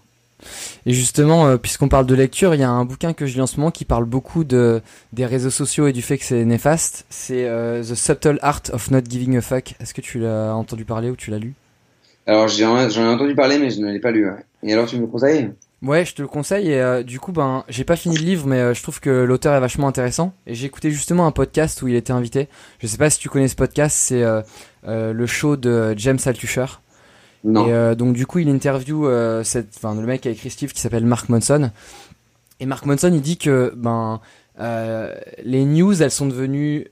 [0.86, 3.42] Et justement, euh, puisqu'on parle de lecture, il y a un bouquin que je lis
[3.42, 4.82] en ce moment qui parle beaucoup de
[5.14, 7.06] des réseaux sociaux et du fait que c'est néfaste.
[7.10, 9.76] C'est euh, The Subtle Art of Not Giving a Fuck.
[9.80, 11.54] Est-ce que tu l'as entendu parler ou tu l'as lu?
[12.28, 14.28] Alors j'en ai entendu parler, mais je ne l'ai pas lu.
[14.64, 15.52] Et alors tu me le conseilles?
[15.86, 16.72] Ouais, je te le conseille.
[16.72, 19.54] Et euh, du coup, ben, j'ai pas fini le livre, mais je trouve que l'auteur
[19.54, 20.34] est vachement intéressant.
[20.48, 22.50] Et j'ai écouté justement un podcast où il était invité.
[22.80, 23.96] Je sais pas si tu connais ce podcast.
[23.98, 24.24] C'est
[24.84, 26.66] le show de James Altucher.
[27.46, 30.50] Et euh, donc du coup, il interview euh, cette, enfin le mec qui a écrit
[30.50, 31.72] Steve qui s'appelle Mark Monson.
[32.60, 34.20] Et Mark Monson, il dit que ben
[34.60, 36.88] euh, les news, elles sont devenues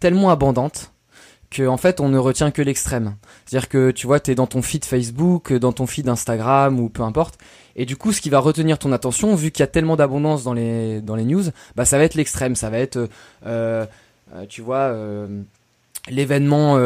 [0.00, 0.92] tellement abondantes
[1.50, 3.14] que en fait on ne retient que l'extrême.
[3.46, 6.88] C'est-à-dire que tu vois, tu es dans ton feed Facebook, dans ton feed Instagram ou
[6.88, 7.38] peu importe,
[7.78, 10.44] et du coup ce qui va retenir ton attention, vu qu'il y a tellement d'abondance
[10.44, 11.44] dans les dans les news,
[11.76, 13.08] bah ça va être l'extrême, ça va être,
[13.46, 13.86] euh,
[14.50, 14.94] tu vois,
[16.10, 16.76] l'événement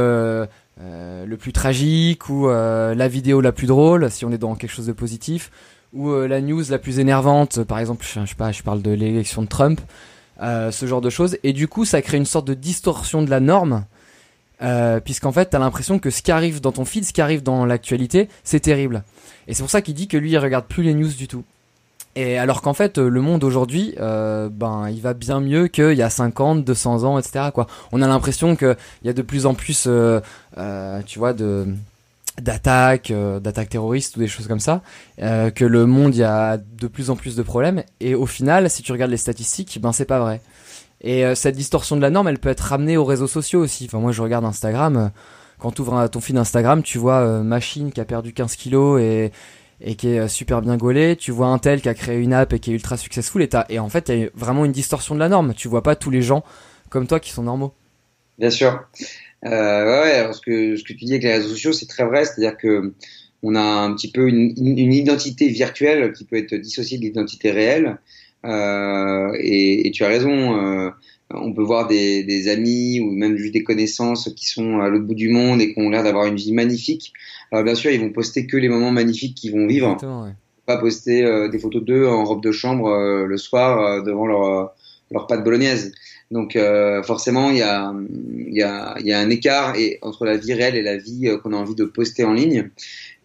[0.81, 4.55] euh, le plus tragique ou euh, la vidéo la plus drôle si on est dans
[4.55, 5.51] quelque chose de positif
[5.93, 8.91] ou euh, la news la plus énervante par exemple je, sais pas je parle de
[8.91, 9.81] l'élection de Trump
[10.41, 11.37] ce genre de choses.
[11.45, 13.85] Et du coup ça crée une sorte de distorsion de la norme
[15.05, 17.65] puisqu'en fait t'as l'impression que ce qui arrive dans ton feed ce qui arrive dans
[17.65, 19.03] l'actualité c'est terrible
[19.49, 21.45] et c'est pour ça qu'il dit que lui il regarde plus les news du tout
[22.15, 26.03] et alors qu'en fait, le monde aujourd'hui, euh, ben, il va bien mieux qu'il y
[26.03, 27.51] a 50, 200 ans, etc.
[27.91, 30.21] On a l'impression qu'il y a de plus en plus, euh,
[30.59, 31.33] euh, tu vois,
[32.41, 34.83] d'attaques, euh, d'attaques terroristes ou des choses comme ça,
[35.21, 37.83] euh, que le monde, il y a de plus en plus de problèmes.
[38.01, 40.41] Et au final, si tu regardes les statistiques, ben c'est pas vrai.
[41.03, 43.85] Et euh, cette distorsion de la norme, elle peut être ramenée aux réseaux sociaux aussi.
[43.87, 45.11] Enfin, moi, je regarde Instagram.
[45.59, 49.01] Quand tu ouvres ton feed Instagram, tu vois Machine qui a perdu 15 kilos
[49.85, 51.17] et qui est euh, super bien gaulé.
[51.17, 53.49] Tu vois un tel qui a créé une app et qui est ultra successful et,
[53.69, 55.55] et en fait, il y a vraiment une distorsion de la norme.
[55.55, 56.45] Tu vois pas tous les gens
[56.89, 57.73] comme toi qui sont normaux.
[58.39, 58.81] Bien sûr.
[59.45, 59.49] Euh,
[60.03, 62.25] ouais, alors ce que, ce que tu dis avec les réseaux sociaux, c'est très vrai.
[62.25, 62.95] C'est-à-dire que
[63.43, 67.99] on a un petit peu une, identité virtuelle qui peut être dissociée de l'identité réelle.
[68.45, 70.31] Euh, et, et, tu as raison.
[70.31, 70.91] Euh,
[71.31, 75.05] on peut voir des, des, amis ou même juste des connaissances qui sont à l'autre
[75.05, 77.13] bout du monde et qui ont l'air d'avoir une vie magnifique.
[77.51, 79.97] Alors bien sûr, ils vont poster que les moments magnifiques qu'ils vont vivre.
[80.67, 84.75] Pas poster euh, des photos d'eux en robe de chambre le soir devant leur
[85.13, 85.93] leur pâte bolognaise.
[86.31, 87.95] Donc euh, forcément, il y a,
[88.49, 90.97] il y, a, il y a un écart et, entre la vie réelle et la
[90.97, 92.71] vie euh, qu'on a envie de poster en ligne.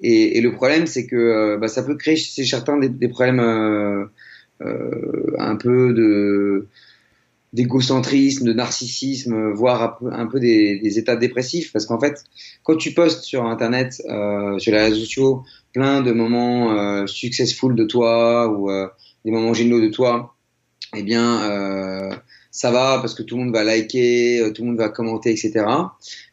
[0.02, 3.08] Et, et le problème, c'est que euh, bah, ça peut créer chez certains des, des
[3.08, 4.10] problèmes
[4.60, 6.68] un peu de
[7.54, 11.72] d'égocentrisme, de narcissisme, voire un peu, des, des, états dépressifs.
[11.72, 12.24] Parce qu'en fait,
[12.64, 15.44] quand tu postes sur Internet, euh, sur les réseaux sociaux,
[15.74, 18.88] plein de moments euh, successful de toi ou euh,
[19.24, 20.36] des moments géniaux de toi,
[20.96, 22.10] eh bien, euh,
[22.52, 25.32] ça va parce que tout le monde va liker, euh, tout le monde va commenter,
[25.32, 25.66] etc.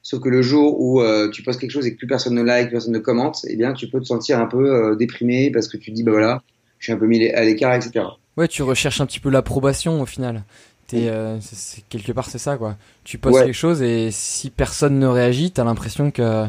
[0.02, 2.42] Sauf que le jour où euh, tu postes quelque chose et que plus personne ne
[2.42, 5.50] like, plus personne ne commente, eh bien, tu peux te sentir un peu euh, déprimé
[5.50, 6.42] parce que tu te dis, bah voilà,
[6.84, 8.04] je suis un peu mis à l'écart, etc.
[8.36, 10.42] Ouais, tu recherches un petit peu l'approbation au final.
[10.86, 12.76] T'es, euh, c'est- quelque part, c'est ça, quoi.
[13.04, 13.44] Tu postes Ouais.
[13.46, 16.44] quelque chose et si personne ne réagit, t'as l'impression que,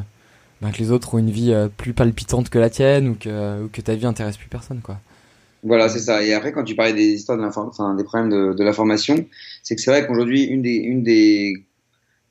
[0.62, 3.63] ben, que les autres ont une vie euh, plus palpitante que la tienne ou que,
[3.63, 5.00] ou que ta vie intéresse plus personne, quoi.
[5.63, 6.21] Voilà, c'est ça.
[6.21, 9.26] Et après, quand tu parlais des histoires de enfin, des problèmes de, de l'information,
[9.63, 11.63] c'est que c'est vrai qu'aujourd'hui, une des, une des,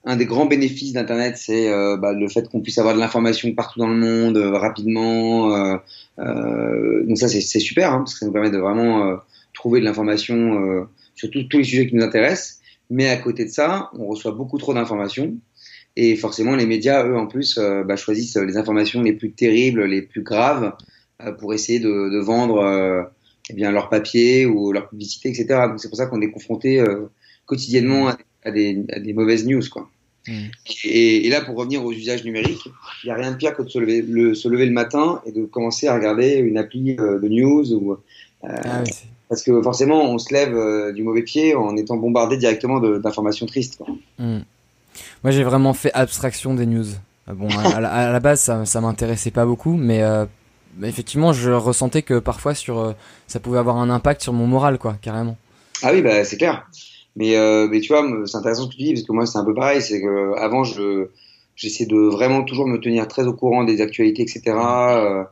[0.05, 3.53] un des grands bénéfices d'Internet, c'est euh, bah, le fait qu'on puisse avoir de l'information
[3.55, 5.55] partout dans le monde, euh, rapidement.
[5.55, 5.77] euh,
[6.19, 9.17] euh, donc ça, c'est c'est super, hein, parce que ça nous permet de vraiment euh,
[9.55, 12.61] trouver de l'information euh, sur tout- tous les sujets qui nous intéressent.
[12.91, 15.35] Mais à côté de ça, on reçoit beaucoup trop d'informations.
[15.97, 20.03] Et forcément, les médias, eux, en plus, bah, choisissent les informations les plus terribles, les
[20.03, 20.73] plus graves,
[21.23, 23.03] euh, pour essayer de, de vendre euh,
[23.51, 25.47] eh bien, leur papier ou leur publicité, etc.
[25.69, 27.07] Donc c'est pour ça qu'on est confronté euh,
[27.47, 29.89] quotidiennement à, à des, à des mauvaises news, quoi.
[30.27, 30.33] Mm.
[30.85, 32.67] Et, et là, pour revenir aux usages numériques,
[33.03, 35.21] il n'y a rien de pire que de se lever le, se lever le matin
[35.27, 37.97] et de commencer à regarder une appli euh, de news ou euh,
[38.43, 38.91] Ah oui,
[39.29, 43.47] parce que forcément, on se lève euh, du mauvais pied en étant bombardé directement d'informations
[43.47, 43.77] tristes.
[43.77, 43.87] Quoi.
[44.19, 44.41] Hmm.
[45.23, 46.87] Moi, j'ai vraiment fait abstraction des news.
[47.27, 50.03] Bon, à, la, à la base, ça, ça m'intéressait pas beaucoup, mais
[50.83, 52.95] effectivement, je ressentais que parfois, sur,
[53.27, 55.39] ça pouvait avoir un impact sur mon moral, quoi, carrément.
[55.83, 56.69] Ah oui, bah, c'est clair.
[57.17, 59.39] Mais, euh, mais tu vois, c'est intéressant ce que tu dis, parce que moi, c'est
[59.39, 59.81] un peu pareil.
[59.81, 61.09] C'est que avant, je,
[61.57, 64.43] j'essaie de vraiment toujours me tenir très au courant des actualités, etc.
[64.47, 65.25] Euh,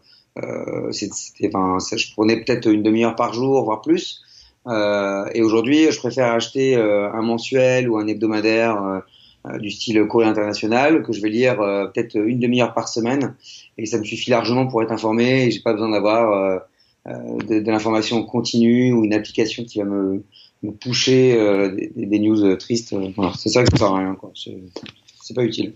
[0.42, 4.22] euh, c'était, enfin, je prenais peut-être une demi-heure par jour, voire plus.
[4.66, 9.02] Euh, et aujourd'hui, je préfère acheter euh, un mensuel ou un hebdomadaire
[9.46, 13.34] euh, du style courrier international que je vais lire peut-être une demi-heure par semaine,
[13.76, 15.46] et ça me suffit largement pour être informé.
[15.46, 16.62] Et j'ai pas besoin d'avoir
[17.06, 20.22] de, de l'information continue ou une application qui va me
[20.62, 22.92] me pusher euh, des, news euh, tristes.
[22.92, 24.32] euh, voilà, c'est ça que ça sert à rien, quoi.
[24.34, 25.72] C'est, pas utile.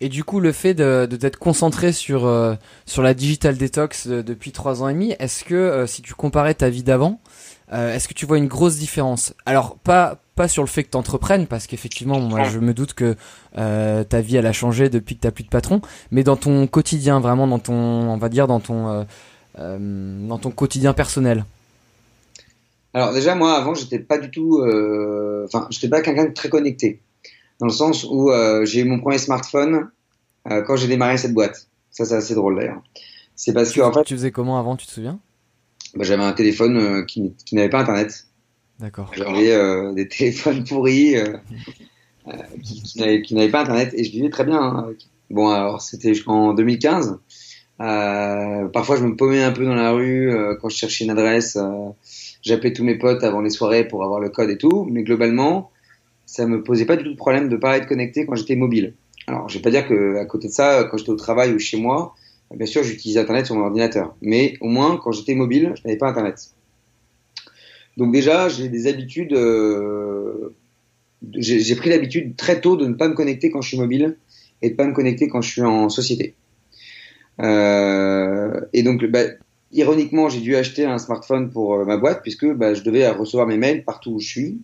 [0.00, 2.54] Et du coup, le fait de, de t'être concentré sur, euh,
[2.86, 6.54] sur la digital detox depuis trois ans et demi, est-ce que euh, si tu comparais
[6.54, 7.20] ta vie d'avant,
[7.72, 9.34] euh, est-ce que tu vois une grosse différence?
[9.44, 13.14] Alors, pas, pas sur le fait que t'entreprennes, parce qu'effectivement, moi, je me doute que
[13.54, 17.20] ta vie, elle a changé depuis que t'as plus de patron, mais dans ton quotidien,
[17.20, 19.06] vraiment, dans ton, on va dire, dans ton,
[19.58, 21.44] dans ton quotidien personnel?
[22.94, 26.48] Alors déjà, moi, avant, j'étais pas du tout, euh, enfin, j'étais pas quelqu'un de très
[26.48, 27.00] connecté,
[27.60, 29.90] dans le sens où euh, j'ai eu mon premier smartphone
[30.50, 31.68] euh, quand j'ai démarré cette boîte.
[31.90, 32.82] Ça, c'est assez drôle d'ailleurs.
[33.36, 35.18] C'est parce que en fait, Tu faisais comment avant, tu te souviens?
[35.94, 38.26] Bah, j'avais un téléphone euh, qui, qui n'avait pas Internet.
[38.78, 39.10] D'accord.
[39.16, 41.36] J'avais euh, des téléphones pourris euh,
[42.62, 44.60] qui, qui n'avaient pas Internet et je vivais très bien.
[44.60, 44.88] hein.
[45.30, 47.18] Bon, alors c'était jusqu'en 2015.
[47.80, 51.10] Euh, parfois, je me paumais un peu dans la rue euh, quand je cherchais une
[51.10, 51.56] adresse.
[52.40, 54.86] Euh, J'appelais tous mes potes avant les soirées pour avoir le code et tout.
[54.90, 55.70] Mais globalement,
[56.26, 58.94] ça me posait pas du tout de problème de pas être connecté quand j'étais mobile.
[59.26, 61.58] Alors, je vais pas dire que à côté de ça, quand j'étais au travail ou
[61.58, 62.14] chez moi,
[62.54, 64.14] bien sûr, j'utilisais Internet sur mon ordinateur.
[64.22, 66.54] Mais au moins, quand j'étais mobile, je n'avais pas Internet.
[67.96, 69.32] Donc déjà, j'ai des habitudes.
[69.32, 70.54] euh,
[71.34, 74.16] j'ai pris l'habitude très tôt de ne pas me connecter quand je suis mobile
[74.62, 76.34] et de pas me connecter quand je suis en société.
[77.40, 79.24] Euh, et donc, bah,
[79.72, 83.46] ironiquement, j'ai dû acheter un smartphone pour euh, ma boîte puisque bah, je devais recevoir
[83.46, 84.58] mes mails partout où je suis,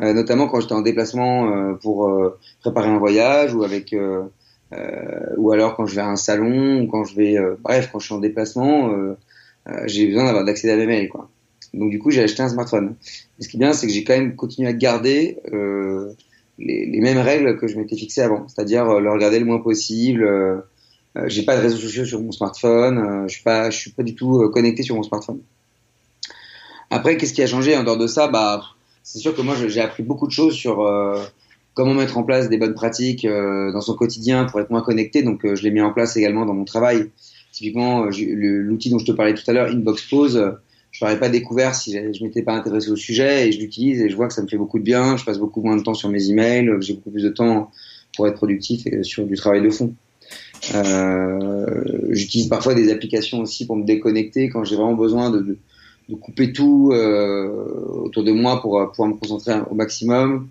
[0.00, 4.24] euh, notamment quand j'étais en déplacement euh, pour euh, préparer un voyage ou avec euh,
[5.36, 8.06] ou alors quand je vais à un salon ou quand je vais bref quand je
[8.06, 8.92] suis en déplacement,
[9.86, 11.30] j'ai besoin d'avoir d'accéder à mes mails quoi.
[11.74, 12.96] Donc du coup, j'ai acheté un smartphone.
[13.38, 15.38] Ce qui est bien, c'est que j'ai quand même continué à garder
[16.58, 20.26] les, les mêmes règles que je m'étais fixé avant, c'est-à-dire le regarder le moins possible.
[21.16, 22.98] Euh, j'ai pas de réseaux sociaux sur mon smartphone.
[22.98, 25.40] Euh, je suis pas, je suis pas du tout euh, connecté sur mon smartphone.
[26.90, 28.28] Après, qu'est-ce qui a changé en dehors de ça?
[28.28, 28.62] Bah,
[29.02, 31.22] c'est sûr que moi, j'ai appris beaucoup de choses sur euh,
[31.74, 35.22] comment mettre en place des bonnes pratiques dans son quotidien pour être moins connecté.
[35.22, 37.10] Donc, je l'ai mis en place également dans mon travail.
[37.52, 40.56] Typiquement, l'outil dont je te parlais tout à l'heure, Inbox Pause,
[40.92, 44.08] je l'aurais pas découvert si je m'étais pas intéressé au sujet et je l'utilise et
[44.08, 45.16] je vois que ça me fait beaucoup de bien.
[45.16, 47.72] Je passe beaucoup moins de temps sur mes emails, j'ai beaucoup plus de temps
[48.16, 49.92] pour être productif et sur du travail de fond.
[50.74, 55.58] Euh, J'utilise parfois des applications aussi pour me déconnecter quand j'ai vraiment besoin de, de,
[56.08, 60.48] de couper tout autour de moi pour pouvoir me concentrer au maximum.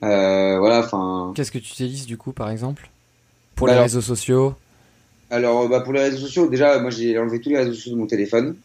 [0.00, 1.32] voilà, enfin.
[1.34, 2.90] Qu'est-ce que tu utilises du coup, par exemple,
[3.54, 4.54] pour les réseaux sociaux?
[5.30, 7.98] Alors, bah, pour les réseaux sociaux, déjà, moi j'ai enlevé tous les réseaux sociaux de
[7.98, 8.56] mon téléphone.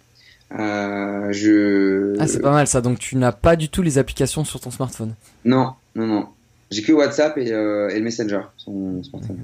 [0.52, 2.16] Euh, je...
[2.20, 2.82] Ah, c'est pas mal ça.
[2.82, 5.14] Donc tu n'as pas du tout les applications sur ton smartphone?
[5.44, 6.28] Non, non, non.
[6.72, 9.38] J'ai que WhatsApp et, euh, et, le Messenger sur mon smartphone.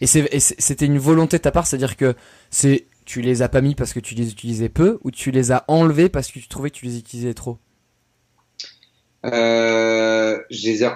[0.00, 2.14] Et c'était une volonté de ta part, c'est-à-dire que
[2.50, 5.50] c'est tu les as pas mis parce que tu les utilisais peu ou tu les
[5.50, 7.56] as enlevés parce que tu trouvais que tu les utilisais trop?
[9.24, 10.38] Euh,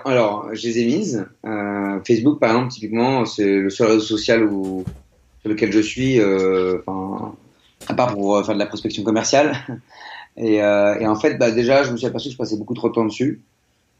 [0.05, 1.27] alors, je les ai mises.
[1.47, 4.85] Euh, Facebook, par exemple, typiquement, c'est le seul réseau social où,
[5.41, 6.21] sur lequel je suis.
[6.21, 6.79] Euh,
[7.88, 9.57] à part pour faire de la prospection commerciale.
[10.37, 12.95] Et, en fait, bah, déjà, je me suis aperçu que je passais beaucoup trop de
[12.95, 13.41] temps dessus.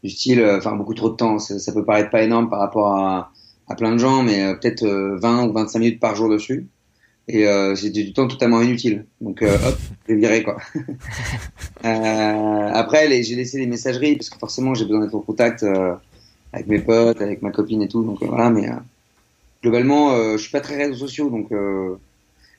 [0.03, 1.39] Du style, enfin, beaucoup trop de temps.
[1.39, 3.31] Ça, ça, peut paraître pas énorme par rapport à,
[3.67, 6.67] à plein de gens, mais euh, peut-être 20 ou 25 minutes par jour dessus.
[7.27, 9.05] Et euh, c'était du temps totalement inutile.
[9.21, 9.77] Donc, hop,
[10.09, 10.57] je viré, quoi.
[11.83, 15.65] après, j'ai laissé les messageries parce que forcément, j'ai besoin d'être en contact
[16.51, 18.03] avec mes potes, avec ma copine et tout.
[18.03, 18.67] Donc, voilà, mais
[19.61, 21.49] globalement, je suis pas très réseaux sociaux, donc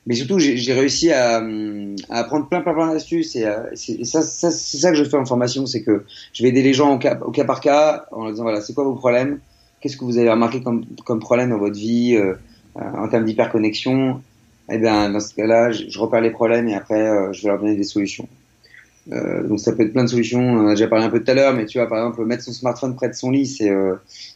[0.07, 4.23] mais surtout j'ai réussi à, à, apprendre plein plein plein d'astuces et, euh, c'est ça,
[4.23, 6.95] ça c'est ça que je fais en formation c'est que je vais aider les gens
[6.95, 9.41] au cas, au cas par cas en leur disant voilà c'est quoi vos problèmes?
[9.85, 12.33] Qu'est-ce que vous avez remarqué comme, comme problème dans votre vie euh,
[12.79, 14.23] euh en termes d'hyperconnexion?
[14.73, 17.49] Eh bien dans ce cas-là je, je, repère les problèmes et après euh, je vais
[17.49, 18.27] leur donner des solutions
[19.13, 21.31] euh, donc ça peut être plein de solutions on a déjà parlé un peu tout
[21.31, 23.71] à l'heure mais tu vois par exemple mettre son smartphone près de son lit c'est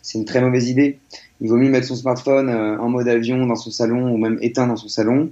[0.03, 0.99] c'est une très mauvaise idée
[1.41, 4.67] il vaut mieux mettre son smartphone en mode avion dans son salon ou même éteint
[4.67, 5.31] dans son salon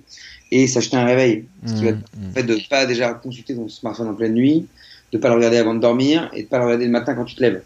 [0.50, 1.44] et s'acheter un réveil.
[1.66, 2.32] Ce qui va mmh, mmh.
[2.34, 4.66] fait de pas déjà consulter ton smartphone en pleine nuit,
[5.12, 7.24] de pas le regarder avant de dormir et de pas le regarder le matin quand
[7.24, 7.62] tu te lèves.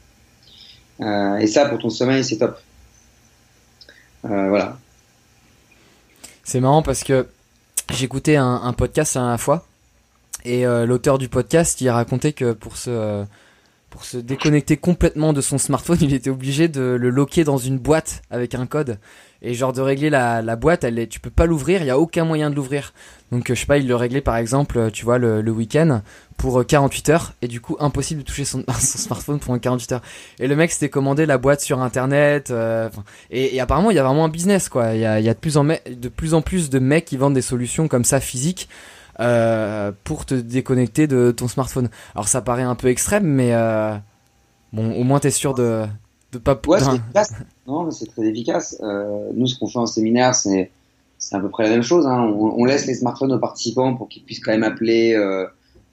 [1.01, 2.59] Euh, et ça, pour ton sommeil, c'est top.
[4.25, 4.79] Euh, voilà.
[6.45, 7.27] C'est marrant parce que
[7.91, 9.67] j'écoutais un, un, podcast la fois
[10.45, 13.25] et euh, l'auteur du podcast, il racontait que pour se
[13.91, 17.79] pour se déconnecter complètement de son smartphone, il était obligé de le loquer dans une
[17.79, 18.99] boîte avec un code
[19.43, 21.91] et genre de régler la, la boîte, elle est, tu peux pas l'ouvrir, il y
[21.91, 22.93] a aucun moyen de l'ouvrir.
[23.33, 25.51] Donc euh, je sais pas, il le réglait par exemple, euh, tu vois, le, le
[25.51, 26.03] week-end
[26.37, 29.93] pour 48 euh, heures et du coup impossible de toucher son, son smartphone pendant 48
[29.93, 30.03] heures.
[30.39, 32.53] Et le mec s'était commandé la boîte sur internet
[33.31, 34.95] et, et, apparemment il y a vraiment un business quoi.
[34.95, 37.17] Il y a, y a de, plus en de plus en plus de mecs qui
[37.17, 38.69] vendent des solutions comme ça physiques.
[39.21, 41.91] Euh, pour te déconnecter de ton smartphone.
[42.15, 43.95] Alors ça paraît un peu extrême, mais euh,
[44.73, 45.85] bon, au moins t'es sûr de
[46.33, 46.59] de pas.
[46.67, 47.35] Ouais, c'est
[47.67, 48.79] Non, mais c'est très efficace.
[48.83, 50.71] Euh, nous, ce qu'on fait en séminaire, c'est
[51.19, 52.07] c'est à peu près la même chose.
[52.07, 52.33] Hein.
[52.35, 55.15] On, on, laisse les smartphones aux participants pour qu'ils puissent quand même appeler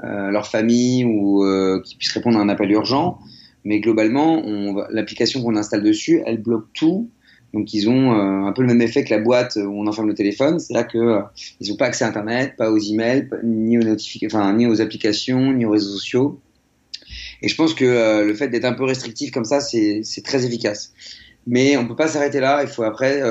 [0.01, 1.43] leur famille ou
[1.83, 3.19] qu'ils puissent répondre à un appel urgent.
[3.65, 4.41] Mais globalement,
[4.89, 7.09] l'application qu'on installe dessus, elle bloque tout.
[7.57, 10.07] Donc ils ont euh, un peu le même effet que la boîte où on enferme
[10.07, 11.21] le téléphone, c'est-à-dire que euh,
[11.59, 15.65] ils n'ont pas accès à Internet, pas aux emails, ni aux ni aux applications, ni
[15.65, 16.39] aux réseaux sociaux.
[17.41, 20.45] Et je pense que euh, le fait d'être un peu restrictif comme ça, c'est très
[20.45, 20.93] efficace.
[21.47, 22.61] Mais on peut pas s'arrêter là.
[22.61, 23.23] Il faut après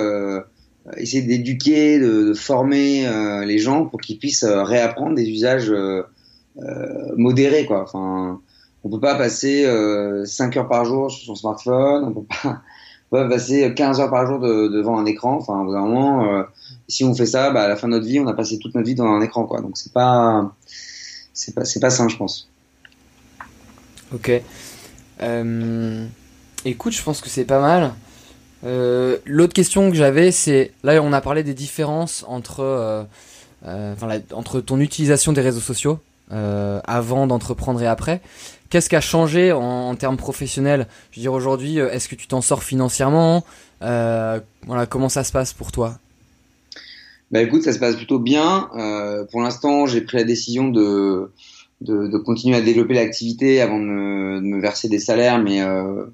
[0.97, 3.07] essayer d'éduquer, de, former
[3.47, 5.73] les gens pour qu'ils puissent réapprendre des usages
[7.17, 7.67] modérés.
[7.67, 7.83] Quoi.
[7.83, 8.41] Enfin,
[8.83, 9.67] on peut pas passer
[10.25, 12.27] 5 heures par jour sur son smartphone.
[13.11, 15.37] Pas passer 15 heures par jour de, devant un écran.
[15.37, 16.45] Enfin, vraiment,
[16.89, 18.75] si on fait ça, bah, à la fin de notre vie, on a passé toute
[18.75, 19.45] notre vie devant un écran.
[19.45, 19.61] Quoi.
[19.61, 20.53] Donc c'est pas,
[21.33, 22.49] c'est pas, c'est pas sain, je pense.
[24.15, 24.31] Ok.
[25.23, 26.07] Euh,
[26.65, 27.93] écoute, je pense que c'est pas mal.
[28.65, 33.05] Euh, L'autre question que j'avais, c'est là on a parlé des différences entre, euh,
[33.67, 33.95] euh
[34.33, 35.99] entre ton utilisation des réseaux sociaux
[36.33, 38.21] euh, avant d'entreprendre et après.
[38.71, 40.87] Qu'est-ce qui a changé en, en, termes professionnels?
[41.11, 43.45] Je veux dire aujourd'hui, est-ce que tu t'en sors financièrement?
[43.81, 45.99] Voilà, comment ça se passe pour toi?
[47.31, 48.69] Bah écoute, ça se passe plutôt bien.
[49.31, 51.31] pour l'instant, j'ai pris la décision de
[51.81, 55.39] de, de, continuer à développer l'activité avant de me, de me, verser des salaires.
[55.39, 56.07] Mais euh,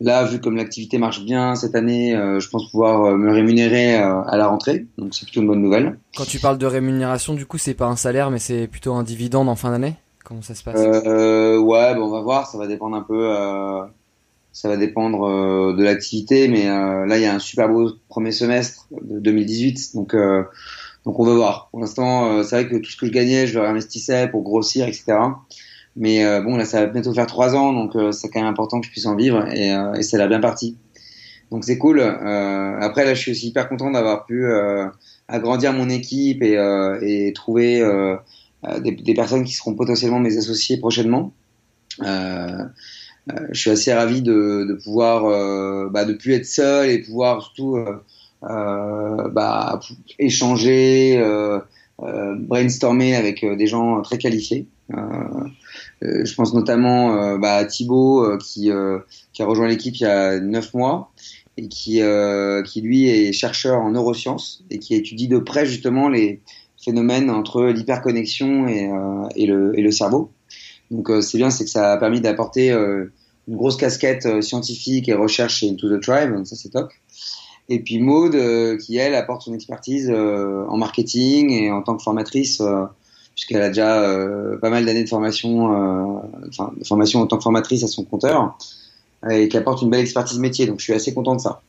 [0.00, 3.96] là, vu comme l'activité marche bien cette année, euh, je pense pouvoir euh, me rémunérer
[3.96, 4.86] euh, à la rentrée.
[4.98, 5.98] Donc c'est plutôt une bonne nouvelle.
[6.16, 9.02] Quand tu parles de rémunération, du coup, c'est pas un salaire, mais c'est plutôt un
[9.02, 9.94] dividende en fin d'année?
[10.28, 12.46] Comment ça se passe Ouais, bon, on va voir.
[12.46, 13.34] Ça va dépendre un peu.
[14.52, 18.86] ça va dépendre de l'activité, mais là, il y a un super beau premier semestre
[18.90, 19.96] de 2018.
[19.96, 20.14] Donc
[21.08, 21.68] donc on va voir.
[21.70, 24.42] Pour l'instant, euh, c'est vrai que tout ce que je gagnais, je le réinvestissais pour
[24.42, 25.16] grossir, etc.
[25.96, 28.50] Mais euh, bon, là, ça va bientôt faire trois ans, donc euh, c'est quand même
[28.50, 30.76] important que je puisse en vivre et, et c'est là bien parti.
[31.50, 32.00] Donc c'est cool.
[32.02, 34.46] après, là, je suis aussi hyper content d'avoir pu
[35.28, 36.58] agrandir mon équipe et,
[37.00, 37.82] et trouver
[38.80, 41.32] des, des, personnes qui seront potentiellement mes associés prochainement.
[42.00, 42.68] je
[43.52, 47.76] suis assez ravi de, pouvoir, bah, de plus être seul et pouvoir surtout
[48.44, 49.80] euh, bah,
[50.20, 51.58] échanger, euh,
[52.02, 54.66] euh, brainstormer avec des gens très qualifiés.
[56.00, 59.02] je pense notamment bah, à Thibaut qui, a
[59.40, 61.10] rejoint l'équipe il y a neuf mois
[61.56, 62.00] et qui
[62.80, 66.40] lui est chercheur en neurosciences et qui étudie de près justement les
[66.90, 68.90] phénomènes entre l'hyperconnexion et,
[69.36, 70.30] et, le, cerveau.
[70.90, 75.56] Donc c'est bien, c'est que ça a permis d'apporter une grosse casquette scientifique et recherche
[75.56, 76.90] chez Into the Tribe, donc ça c'est top.
[77.68, 81.96] Et puis Maude, euh, qui elle apporte son expertise euh, en marketing et en tant
[81.96, 82.84] que formatrice, euh,
[83.34, 84.02] puisqu'elle a déjà
[84.60, 85.66] pas mal d'années de formation,
[86.48, 88.58] enfin, de formation en tant que formatrice à son compteur,
[89.30, 90.66] et qui apporte une belle expertise métier.
[90.66, 91.62] Donc je suis assez content de ça.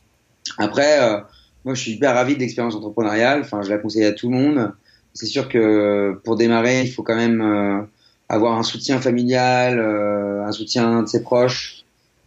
[0.58, 1.22] Après,
[1.64, 3.42] moi je suis hyper ravi de l'expérience entrepreneuriale.
[3.42, 4.72] Enfin, je la conseille à tout le monde.
[5.14, 7.88] C'est sûr que pour démarrer, il faut quand même
[8.28, 11.80] avoir un soutien familial, un soutien de ses proches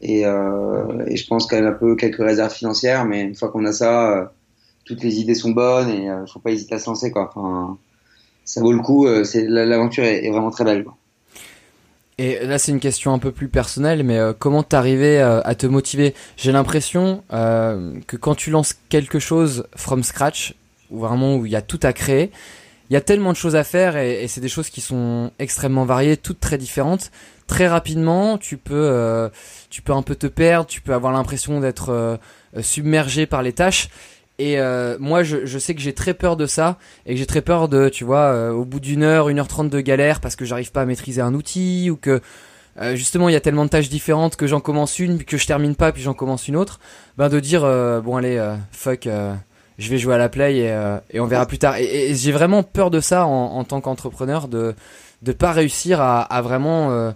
[0.04, 3.50] et, euh, et je pense quand même un peu quelques réserves financières, mais une fois
[3.50, 4.26] qu'on a ça, euh,
[4.84, 7.32] toutes les idées sont bonnes et euh, faut pas hésiter à se lancer quoi.
[7.34, 7.78] Enfin,
[8.44, 9.08] ça vaut le coup.
[9.08, 10.86] Euh, l'aventure est, vraiment très belle.
[12.18, 15.56] Et là, c'est une question un peu plus personnelle, mais euh, comment t'arrivais euh, à
[15.56, 16.14] te motiver?
[16.36, 20.54] J'ai l'impression euh, que quand tu lances quelque chose from scratch,
[20.92, 22.30] vraiment où il y a tout à créer,
[22.94, 25.84] il y a tellement de choses à faire et, c'est des choses qui sont extrêmement
[25.84, 27.10] variées, toutes très différentes
[27.48, 29.30] très rapidement, tu peux, euh,
[29.72, 32.18] tu peux un peu te perdre, tu peux avoir l'impression d'être euh,
[32.62, 33.90] submergé par les tâches.
[34.38, 36.78] Et euh, moi, je, je, sais que j'ai très peur de ça
[37.08, 39.70] et que j'ai très peur de, tu vois, au bout d'une heure, une heure trente
[39.70, 42.22] de galère parce que j'arrive pas à maîtriser un outil ou que
[42.94, 45.48] justement il y a tellement de tâches différentes que j'en commence une puis que je
[45.48, 46.80] termine pas puis j'en commence une autre.
[47.18, 47.62] Ben de dire
[48.02, 49.08] bon allez fuck,
[49.78, 51.78] je vais jouer à la play et, et on verra plus tard.
[51.78, 54.76] Et, j'ai vraiment peur de ça en, en tant qu'entrepreneur de
[55.22, 57.14] de pas réussir à, à vraiment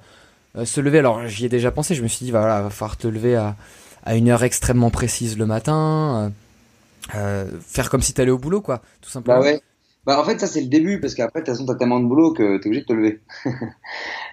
[0.58, 1.00] euh, se lever.
[1.00, 3.56] Alors j'y ai déjà pensé, je me suis dit voilà, va falloir te lever à,
[4.04, 6.32] à une heure extrêmement précise le matin,
[7.16, 9.40] euh, euh faire comme si t'allais au boulot quoi, tout simplement.
[9.40, 9.62] Bah ouais.
[10.06, 12.06] Bah en fait ça c'est le début parce qu'après de toute façon t'as tellement de
[12.06, 13.20] boulot que t'es obligé de te lever.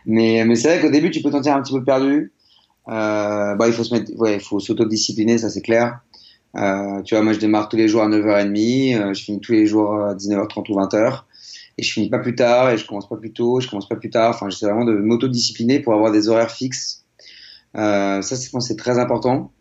[0.06, 2.32] mais mais c'est vrai qu'au début tu peux t'en sentir un petit peu perdu.
[2.86, 6.00] Euh, bah il faut se mettre, ouais, il faut s'autodiscipliner, ça c'est clair.
[6.56, 9.66] Euh, tu vois, moi je démarre tous les jours à 9h30, je finis tous les
[9.66, 11.22] jours à 19h30 ou 20h
[11.78, 13.96] et je finis pas plus tard et je commence pas plus tôt, je commence pas
[13.96, 14.30] plus tard.
[14.30, 17.04] Enfin, j'essaie vraiment de m'autodiscipliner pour avoir des horaires fixes.
[17.76, 19.52] Euh, ça, c'est, c'est très important.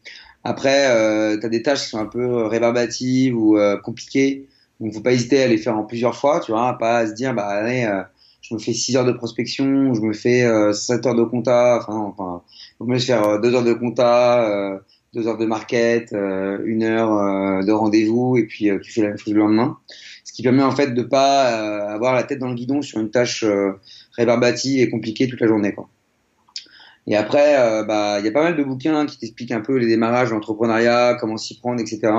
[0.44, 4.48] Après, euh, tu as des tâches qui sont un peu rébarbatives ou euh, compliquées.
[4.80, 7.14] Donc, faut pas hésiter à les faire en plusieurs fois, tu vois, pas à se
[7.14, 8.04] dire, bah, allez, euh,
[8.42, 11.98] je me fais 6 heures de prospection, je me fais 7 heures de compta, enfin,
[11.98, 12.42] enfin,
[12.78, 14.82] faut me faire 2 heures de compta,
[15.14, 19.34] 2 heures de market, une heure de rendez-vous, et puis tu fais la même chose
[19.34, 19.78] le lendemain
[20.34, 23.00] ce qui permet en fait de pas euh, avoir la tête dans le guidon sur
[23.00, 23.74] une tâche euh,
[24.14, 25.74] rébarbative et compliquée toute la journée.
[25.74, 25.88] Quoi.
[27.06, 29.78] Et après, euh, bah, il y a pas mal de bouquins qui t'expliquent un peu
[29.78, 32.12] les démarrages l'entrepreneuriat, comment s'y prendre, etc.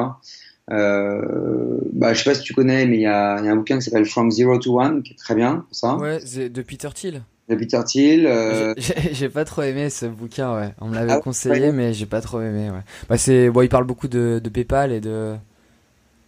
[0.71, 3.57] Euh, bah, je sais pas si tu connais, mais il y a, y a, un
[3.57, 5.97] bouquin qui s'appelle From Zero to One, qui est très bien pour ça.
[5.97, 7.23] Ouais, de Peter Thiel.
[7.49, 8.27] De Peter Thiel.
[8.27, 8.75] Euh...
[9.13, 10.71] J'ai pas trop aimé ce bouquin, ouais.
[10.81, 12.81] On me l'avait ah, conseillé, mais j'ai pas trop aimé, ouais.
[13.09, 15.35] Bah, c'est, bon, il parle beaucoup de, de PayPal et de,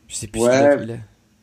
[0.09, 0.77] je sais plus ouais.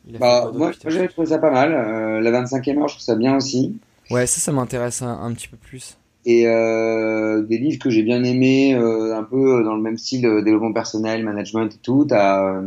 [0.06, 0.18] il est.
[0.18, 1.72] Bah, moi, j'avais trouvé ça pas mal.
[1.72, 3.76] Euh, la 25e heure, je trouve ça bien aussi.
[4.10, 5.96] Ouais, ça, ça m'intéresse un, un, petit peu plus.
[6.26, 10.72] Et euh, des livres que j'ai bien aimés, un peu dans le même style, développement
[10.72, 12.06] personnel, management et tout.
[12.08, 12.60] T'as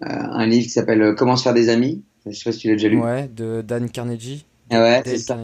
[0.00, 2.02] un livre qui s'appelle Comment se faire des amis.
[2.26, 2.98] Je sais pas si tu l'as déjà lu.
[3.00, 4.44] Ouais, de Dan Carnegie.
[4.70, 5.38] Ah ouais, c'est ça.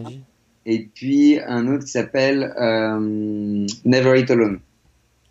[0.66, 2.52] Et puis un autre qui s'appelle
[3.84, 4.60] Never Eat Alone.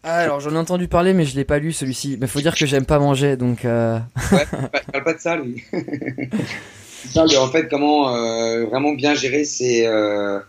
[0.08, 2.18] Ah, alors j'en ai entendu parler, mais je l'ai pas lu celui-ci.
[2.22, 3.66] Mais faut dire que j'aime pas manger, donc.
[3.66, 3.98] Euh...
[4.32, 4.46] ouais,
[4.92, 5.64] parle pas de ça, lui.
[5.74, 10.40] il parle de en fait comment euh, vraiment bien gérer ses, euh,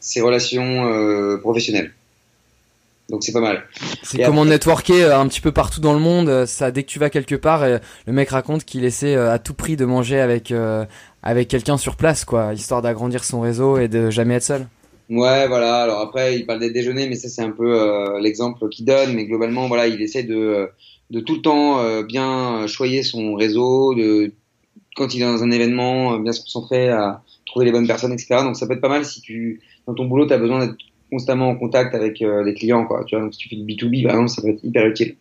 [0.00, 1.92] ses relations euh, professionnelles.
[3.10, 3.64] Donc c'est pas mal.
[4.02, 6.46] C'est comment networker euh, un petit peu partout dans le monde.
[6.46, 9.76] Ça, dès que tu vas quelque part, le mec raconte qu'il essaie à tout prix
[9.76, 10.52] de manger avec
[11.24, 14.66] avec quelqu'un sur place, quoi, histoire d'agrandir son réseau et de jamais être seul.
[15.08, 15.82] Ouais, voilà.
[15.82, 19.14] Alors après, il parle des déjeuners, mais ça c'est un peu euh, l'exemple qu'il donne.
[19.14, 20.68] Mais globalement, voilà, il essaie de,
[21.10, 24.32] de tout le temps euh, bien choyer son réseau, de
[24.96, 28.12] quand il est dans un événement, euh, bien se concentrer à trouver les bonnes personnes,
[28.12, 28.36] etc.
[28.42, 30.76] Donc ça peut être pas mal si tu dans ton boulot, tu as besoin d'être
[31.10, 33.04] constamment en contact avec des clients, quoi.
[33.06, 35.16] Tu vois, donc si tu fais du B2B, par exemple, ça peut être hyper utile.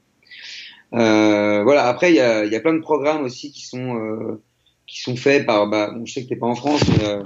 [0.92, 1.86] voilà.
[1.86, 4.38] Après, il y a, y a plein de programmes aussi qui sont
[4.94, 7.24] qui sont faits par, bah, bon, je sais que t'es pas en France, mais euh,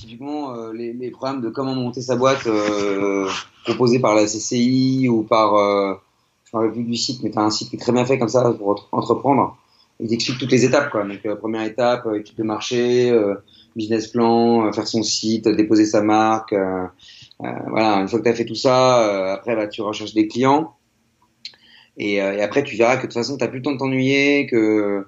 [0.00, 3.28] typiquement euh, les, les, programmes de comment monter sa boîte euh,
[3.64, 5.94] proposés par la CCI ou par, euh,
[6.52, 8.28] je me plus du site, mais t'as un site qui est très bien fait comme
[8.28, 9.56] ça pour entreprendre.
[10.00, 11.04] Il t'explique toutes les étapes, quoi.
[11.04, 13.16] Donc euh, première étape, euh, étude de marché,
[13.76, 16.56] business plan, faire son site, déposer sa marque.
[17.38, 20.72] voilà, une fois que tu as fait tout ça, après bah, tu recherches des clients.
[21.98, 24.46] Et, et, après tu verras que de toute façon t'as plus le temps de t'ennuyer,
[24.46, 25.06] que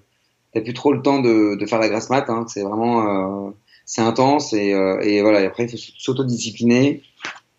[0.54, 2.28] t'as plus trop le temps de, de faire la grasse mat.
[2.28, 3.50] Hein, c'est vraiment, euh,
[3.86, 5.40] c'est intense et, euh, et voilà.
[5.42, 7.02] Et après, il faut s'autodiscipliner,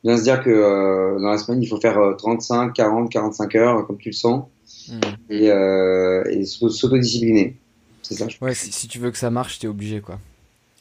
[0.03, 3.55] bien se dire que euh, dans la semaine, il faut faire euh, 35, 40, 45
[3.55, 4.45] heures, comme tu le sens,
[4.87, 4.99] Hmm.
[5.29, 7.57] et, euh, et s'au- s'autodiscipliner.
[8.01, 8.27] C'est ça.
[8.27, 10.19] je Ouais, si, si tu veux que ça marche, t'es obligé, quoi.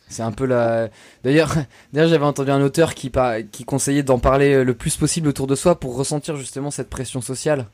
[0.09, 0.89] C'est un peu la.
[1.25, 1.55] D'ailleurs,
[1.93, 5.47] d'ailleurs, j'avais entendu un auteur qui, par- qui conseillait d'en parler le plus possible autour
[5.47, 7.67] de soi pour ressentir justement cette pression sociale.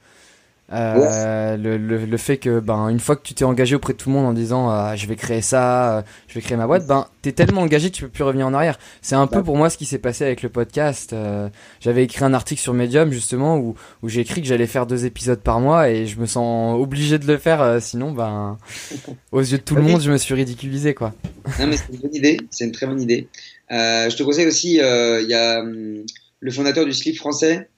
[0.72, 3.98] Euh, le, le, le fait que, ben, une fois que tu t'es engagé auprès de
[3.98, 6.66] tout le monde en disant, ah, je vais créer ça, euh, je vais créer ma
[6.66, 8.78] boîte, ben, t'es tellement engagé, tu peux plus revenir en arrière.
[9.02, 11.12] C'est un peu pour moi ce qui s'est passé avec le podcast.
[11.12, 11.50] Euh,
[11.80, 15.04] j'avais écrit un article sur Medium justement où, où j'ai écrit que j'allais faire deux
[15.04, 18.56] épisodes par mois et je me sens obligé de le faire, euh, sinon, ben,
[19.32, 21.12] aux yeux de tout le monde, je me suis ridiculisé, quoi.
[21.60, 22.38] Non, mais c'est une bonne idée.
[22.50, 23.28] C'est une très bonne idée.
[23.70, 26.04] Euh, je te conseille aussi, il y a hum,
[26.40, 27.68] le fondateur du slip français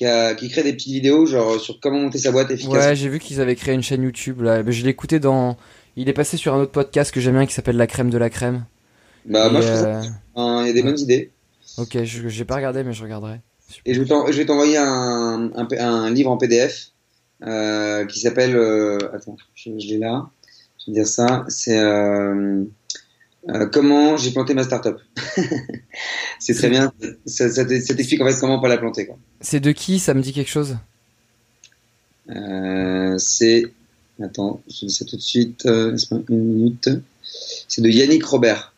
[0.00, 2.72] qui, a, qui crée des petites vidéos genre sur comment monter sa boîte efficace.
[2.86, 4.62] Ouais, j'ai vu qu'ils avaient créé une chaîne YouTube là.
[4.66, 5.58] Je l'ai écouté dans.
[5.96, 8.16] Il est passé sur un autre podcast que j'aime bien qui s'appelle La crème de
[8.16, 8.64] la crème.
[9.26, 10.00] bah, Et, moi, je trouve ça,
[10.38, 11.32] euh, il y a des bonnes idées.
[11.76, 13.40] Ok, je j'ai pas regardé, mais je regarderai.
[13.84, 16.92] Et je vais t'en- je vais t'envoyer un, un, un livre en PDF
[17.46, 18.56] euh, qui s'appelle.
[18.56, 20.30] Euh, attends, je, je l'ai là.
[20.78, 21.44] Je vais dire ça.
[21.48, 22.64] C'est euh,
[23.48, 24.96] euh, comment j'ai planté ma startup.
[26.38, 26.92] c'est très bien.
[27.26, 29.08] Ça, ça t'explique en fait comment pas la planter.
[29.40, 29.98] C'est de qui?
[29.98, 30.76] Ça me dit quelque chose?
[32.30, 33.64] Euh, c'est.
[34.22, 35.64] Attends, je te dis ça tout de suite.
[35.66, 35.96] Euh,
[36.28, 36.90] une minute.
[37.22, 38.74] C'est de Yannick Robert.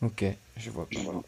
[0.00, 0.24] Ok,
[0.56, 1.00] je vois pas.
[1.04, 1.20] Voilà.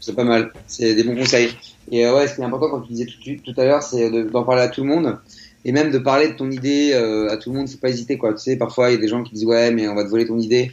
[0.00, 0.52] C'est pas mal.
[0.66, 1.50] C'est des bons conseils.
[1.90, 4.22] Et ouais, ce qui est important, comme tu disais tout, tout à l'heure, c'est de-
[4.22, 5.18] d'en parler à tout le monde.
[5.64, 8.32] Et même de parler de ton idée à tout le monde, faut pas hésiter quoi.
[8.34, 10.08] Tu sais, parfois il y a des gens qui disent ouais, mais on va te
[10.08, 10.70] voler ton idée.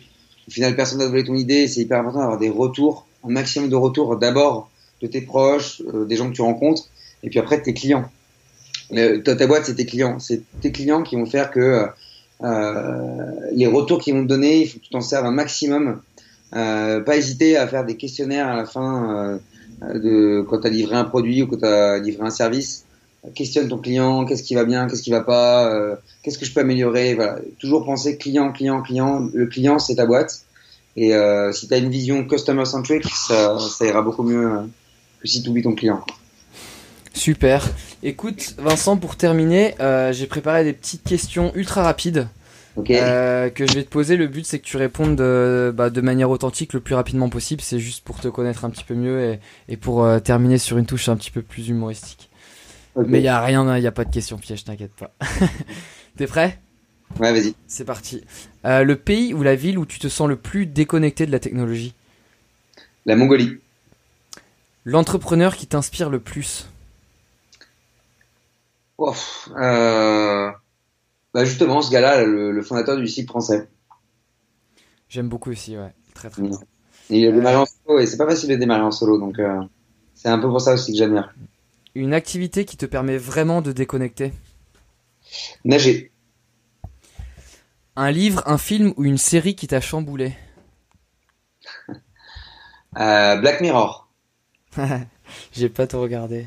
[0.48, 1.68] Au final, personne te voler ton idée.
[1.68, 4.70] C'est hyper important d'avoir des retours, un maximum de retours d'abord
[5.02, 6.90] de tes proches, euh, des gens que tu rencontres,
[7.24, 8.10] et puis après de tes clients.
[8.92, 10.20] Le- ta, boîte, c'est tes clients.
[10.20, 11.88] C'est tes clients qui vont faire que
[12.44, 16.02] euh, les retours qu'ils vont te donner, il faut que tu t'en serves un maximum.
[16.56, 19.40] Euh, pas hésiter à faire des questionnaires à la fin
[19.82, 22.86] euh, de quand tu as livré un produit ou quand tu as livré un service.
[23.36, 26.54] Questionne ton client, qu'est-ce qui va bien, qu'est-ce qui va pas, euh, qu'est-ce que je
[26.54, 27.16] peux améliorer.
[27.16, 27.38] Voilà.
[27.58, 29.30] Toujours penser client, client, client.
[29.34, 30.42] Le client, c'est ta boîte.
[30.98, 34.62] Et euh, si tu as une vision customer centric, ça, ça ira beaucoup mieux euh,
[35.22, 36.02] que si tu oublies ton client.
[37.14, 37.66] Super.
[38.04, 39.76] Écoute, Vincent, pour terminer,
[40.12, 42.28] j'ai préparé des petites questions ultra rapides
[42.76, 42.92] Ok.
[42.92, 44.18] euh, que je vais te poser.
[44.18, 47.62] Le but, c'est que tu répondes de, bah, de manière authentique le plus rapidement possible.
[47.62, 50.86] C'est juste pour te connaître un petit peu mieux et, et pour terminer sur une
[50.86, 52.30] touche un petit peu plus humoristique.
[52.96, 55.12] Mais il y a rien, il y a pas de question piège, t'inquiète pas.
[56.18, 56.60] T'es prêt?
[57.20, 57.56] Ouais, vas-y.
[57.68, 58.24] C'est parti.
[58.66, 61.40] Euh, le pays ou la ville où tu te sens le plus déconnecté de la
[61.40, 61.96] technologie?
[63.06, 63.60] La Mongolie.
[64.86, 66.68] L'entrepreneur qui t'inspire le plus?
[69.58, 70.52] Euh...
[71.34, 73.68] bah justement, ce gars-là, le, le fondateur du site français.
[75.10, 75.94] J'aime beaucoup aussi, ouais.
[76.14, 76.58] Très très bien.
[77.10, 79.40] Et il a démarré en solo et c'est pas facile de démarrer en solo, donc
[79.40, 79.62] euh,
[80.16, 81.30] c'est un peu pour ça aussi que bien.
[81.96, 84.34] Une activité qui te permet vraiment de déconnecter
[85.64, 86.12] Nager.
[87.96, 90.34] Un livre, un film ou une série qui t'a chamboulé?
[92.96, 94.08] Euh, Black Mirror.
[95.52, 96.46] J'ai pas tout regardé.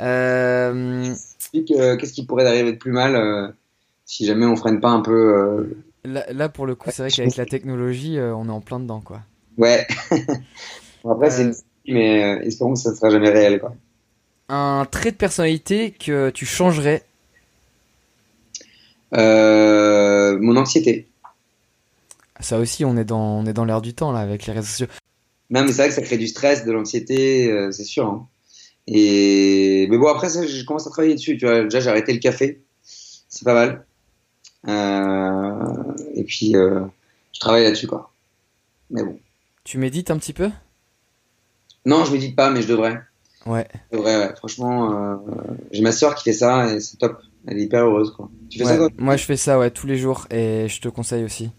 [0.00, 1.14] Euh,
[1.54, 3.46] euh, Qu'est-ce qui pourrait arriver de plus mal euh,
[4.04, 7.36] si jamais on freine pas un peu là, là, pour le coup, c'est vrai qu'avec
[7.36, 9.20] la technologie, on est en plein dedans, quoi.
[9.56, 9.86] Ouais.
[11.08, 11.54] Après, c'est une
[11.86, 13.60] mais espérons que ça ne sera jamais réel.
[13.60, 13.74] Quoi.
[14.54, 17.04] Un trait de personnalité que tu changerais
[19.14, 21.08] Euh, mon anxiété.
[22.38, 24.66] Ça aussi, on est dans, on est dans l'air du temps, là, avec les réseaux
[24.66, 24.86] sociaux.
[25.48, 28.06] Non, mais c'est vrai que ça crée du stress, de l'anxiété, euh, c'est sûr.
[28.06, 28.28] hein.
[28.86, 31.38] Et mais bon, après ça, je commence à travailler dessus.
[31.38, 33.86] Tu vois, déjà j'ai arrêté le café, c'est pas mal.
[34.68, 38.12] Euh, et puis je travaille là-dessus, quoi.
[38.90, 39.18] Mais bon.
[39.64, 40.50] Tu médites un petit peu?
[41.86, 43.00] Non, je médite pas, mais je devrais.
[43.46, 43.66] Ouais.
[43.92, 44.34] Devrais, ouais.
[44.36, 45.16] Franchement, euh,
[45.72, 47.20] j'ai ma sœur qui fait ça et c'est top.
[47.46, 48.30] Elle est hyper heureuse, quoi.
[48.50, 48.88] Tu fais Ouais, ça, toi?
[48.98, 51.50] Moi, je fais ça, ouais, tous les jours, et je te conseille aussi.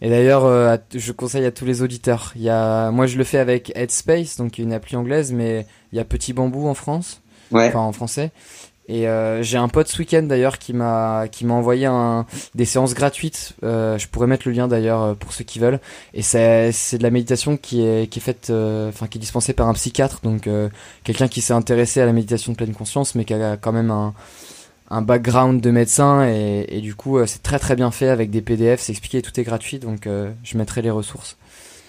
[0.00, 2.32] Et d'ailleurs, euh, je conseille à tous les auditeurs.
[2.34, 5.96] Il y a, moi, je le fais avec Headspace, donc une appli anglaise, mais il
[5.96, 7.68] y a Petit Bambou en France, Ouais.
[7.68, 8.32] enfin en français.
[8.86, 12.66] Et euh, j'ai un pote ce week-end d'ailleurs qui m'a qui m'a envoyé un, des
[12.66, 13.54] séances gratuites.
[13.62, 15.80] Euh, je pourrais mettre le lien d'ailleurs euh, pour ceux qui veulent.
[16.12, 19.20] Et c'est c'est de la méditation qui est qui est faite, euh, enfin qui est
[19.20, 20.68] dispensée par un psychiatre, donc euh,
[21.02, 23.90] quelqu'un qui s'est intéressé à la méditation de pleine conscience, mais qui a quand même
[23.90, 24.12] un
[24.90, 28.30] un background de médecin et, et du coup euh, c'est très très bien fait avec
[28.30, 31.36] des PDF, c'est expliqué, tout est gratuit, donc euh, je mettrai les ressources.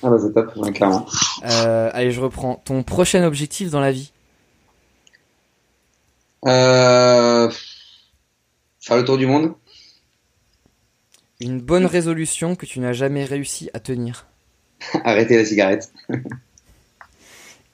[0.01, 1.05] Ah bah c'est top, clairement.
[1.45, 2.61] Euh, allez, je reprends.
[2.63, 4.11] Ton prochain objectif dans la vie?
[6.45, 7.49] Euh,
[8.79, 9.53] faire le tour du monde.
[11.41, 14.27] Une bonne résolution que tu n'as jamais réussi à tenir
[15.03, 15.91] Arrêter la cigarette.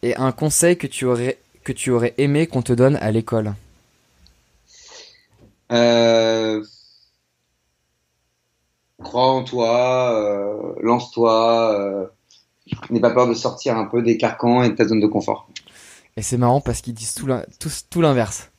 [0.04, 3.54] Et un conseil que tu aurais, que tu aurais aimé qu'on te donne à l'école?
[5.72, 6.64] Euh,
[9.02, 12.08] crois en toi, euh, lance-toi, euh,
[12.90, 15.48] n'aie pas peur de sortir un peu des carcans et de ta zone de confort.
[16.18, 18.51] Et c'est marrant parce qu'ils disent tout l'inverse.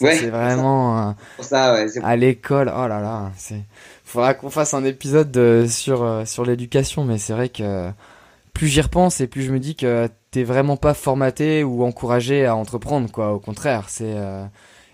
[0.00, 2.68] Ouais, c'est vraiment euh, Pour ça, ouais, à l'école.
[2.74, 3.62] Oh là là, c'est.
[4.04, 7.90] Faudra qu'on fasse un épisode de- sur euh, sur l'éducation, mais c'est vrai que
[8.54, 12.46] plus j'y repense et plus je me dis que t'es vraiment pas formaté ou encouragé
[12.46, 13.32] à entreprendre, quoi.
[13.34, 14.14] Au contraire, c'est.
[14.16, 14.44] euh,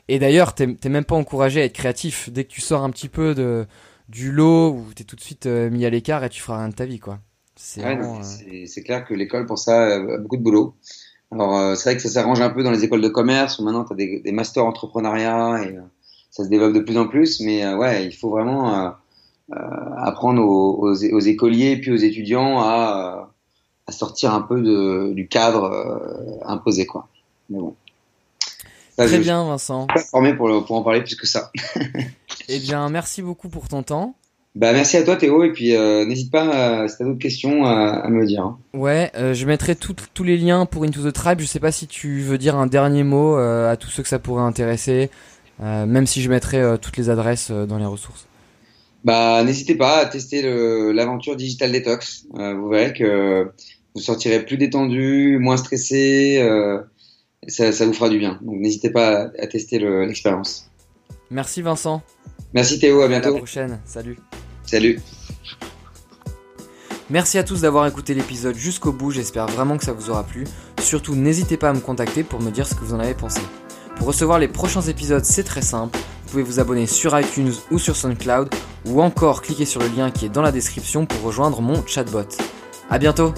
[0.09, 2.31] Et d'ailleurs, t'es t'es même pas encouragé à être créatif.
[2.31, 3.67] Dès que tu sors un petit peu de
[4.09, 6.69] du lot, où t'es tout de suite euh, mis à l'écart et tu feras rien
[6.71, 7.21] de ta vie, quoi.
[7.57, 10.43] C'est Ouais, vraiment, non, euh, c'est clair que l'école, pour ça, euh, a beaucoup de
[10.43, 10.77] boulot.
[11.31, 13.65] Alors, euh, c'est vrai que ça s'arrange un peu dans les écoles de commerce, où
[13.65, 15.81] maintenant, tu as des, des masters entrepreneuriat, et euh,
[16.31, 18.91] ça se développe de plus en plus, mais euh, ouais, il faut vraiment euh,
[19.53, 19.57] euh,
[19.99, 23.31] apprendre aux, aux, aux écoliers et puis aux étudiants à,
[23.87, 27.09] à sortir un peu de, du cadre euh, imposé, quoi.
[27.51, 27.75] Mais bon.
[28.97, 29.87] Ça, Très je- bien, Vincent.
[29.95, 31.51] Je suis pas formé pour, le- pour en parler plus que ça.
[32.51, 34.15] Eh bien, merci beaucoup pour ton temps.
[34.55, 37.19] Bah, merci à toi, Théo, et puis euh, n'hésite pas, euh, si tu as d'autres
[37.21, 38.43] questions, à, à me dire.
[38.43, 38.59] hein.
[38.75, 41.39] Ouais, euh, je mettrai tous les liens pour Into the Tribe.
[41.41, 44.09] Je sais pas si tu veux dire un dernier mot euh, à tous ceux que
[44.09, 45.11] ça pourrait intéresser,
[45.63, 48.27] euh, même si je mettrai euh, toutes les adresses euh, dans les ressources.
[49.05, 50.43] Bah, n'hésitez pas à tester
[50.93, 52.25] l'aventure Digital Detox.
[52.37, 53.49] Euh, vous verrez que
[53.95, 56.39] vous sortirez plus détendu, moins stressé.
[56.41, 56.81] euh,
[57.47, 58.41] ça, ça vous fera du bien.
[58.43, 60.69] Donc, n'hésitez pas à, à tester le- l'expérience.
[61.31, 62.03] Merci Vincent.
[62.55, 63.37] Merci Théo, à À la bientôt.
[63.37, 63.81] prochaine.
[63.85, 64.19] Salut.
[64.65, 65.01] Salut.
[67.11, 69.11] Merci à tous d'avoir écouté l'épisode jusqu'au bout.
[69.11, 70.45] J'espère vraiment que ça vous aura plu.
[70.81, 73.41] Surtout, n'hésitez pas à me contacter pour me dire ce que vous en avez pensé.
[73.97, 75.99] Pour recevoir les prochains épisodes, c'est très simple.
[75.99, 78.51] Vous pouvez vous abonner sur iTunes ou sur SoundCloud
[78.87, 82.29] ou encore cliquer sur le lien qui est dans la description pour rejoindre mon chatbot.
[82.91, 83.33] À bientôt!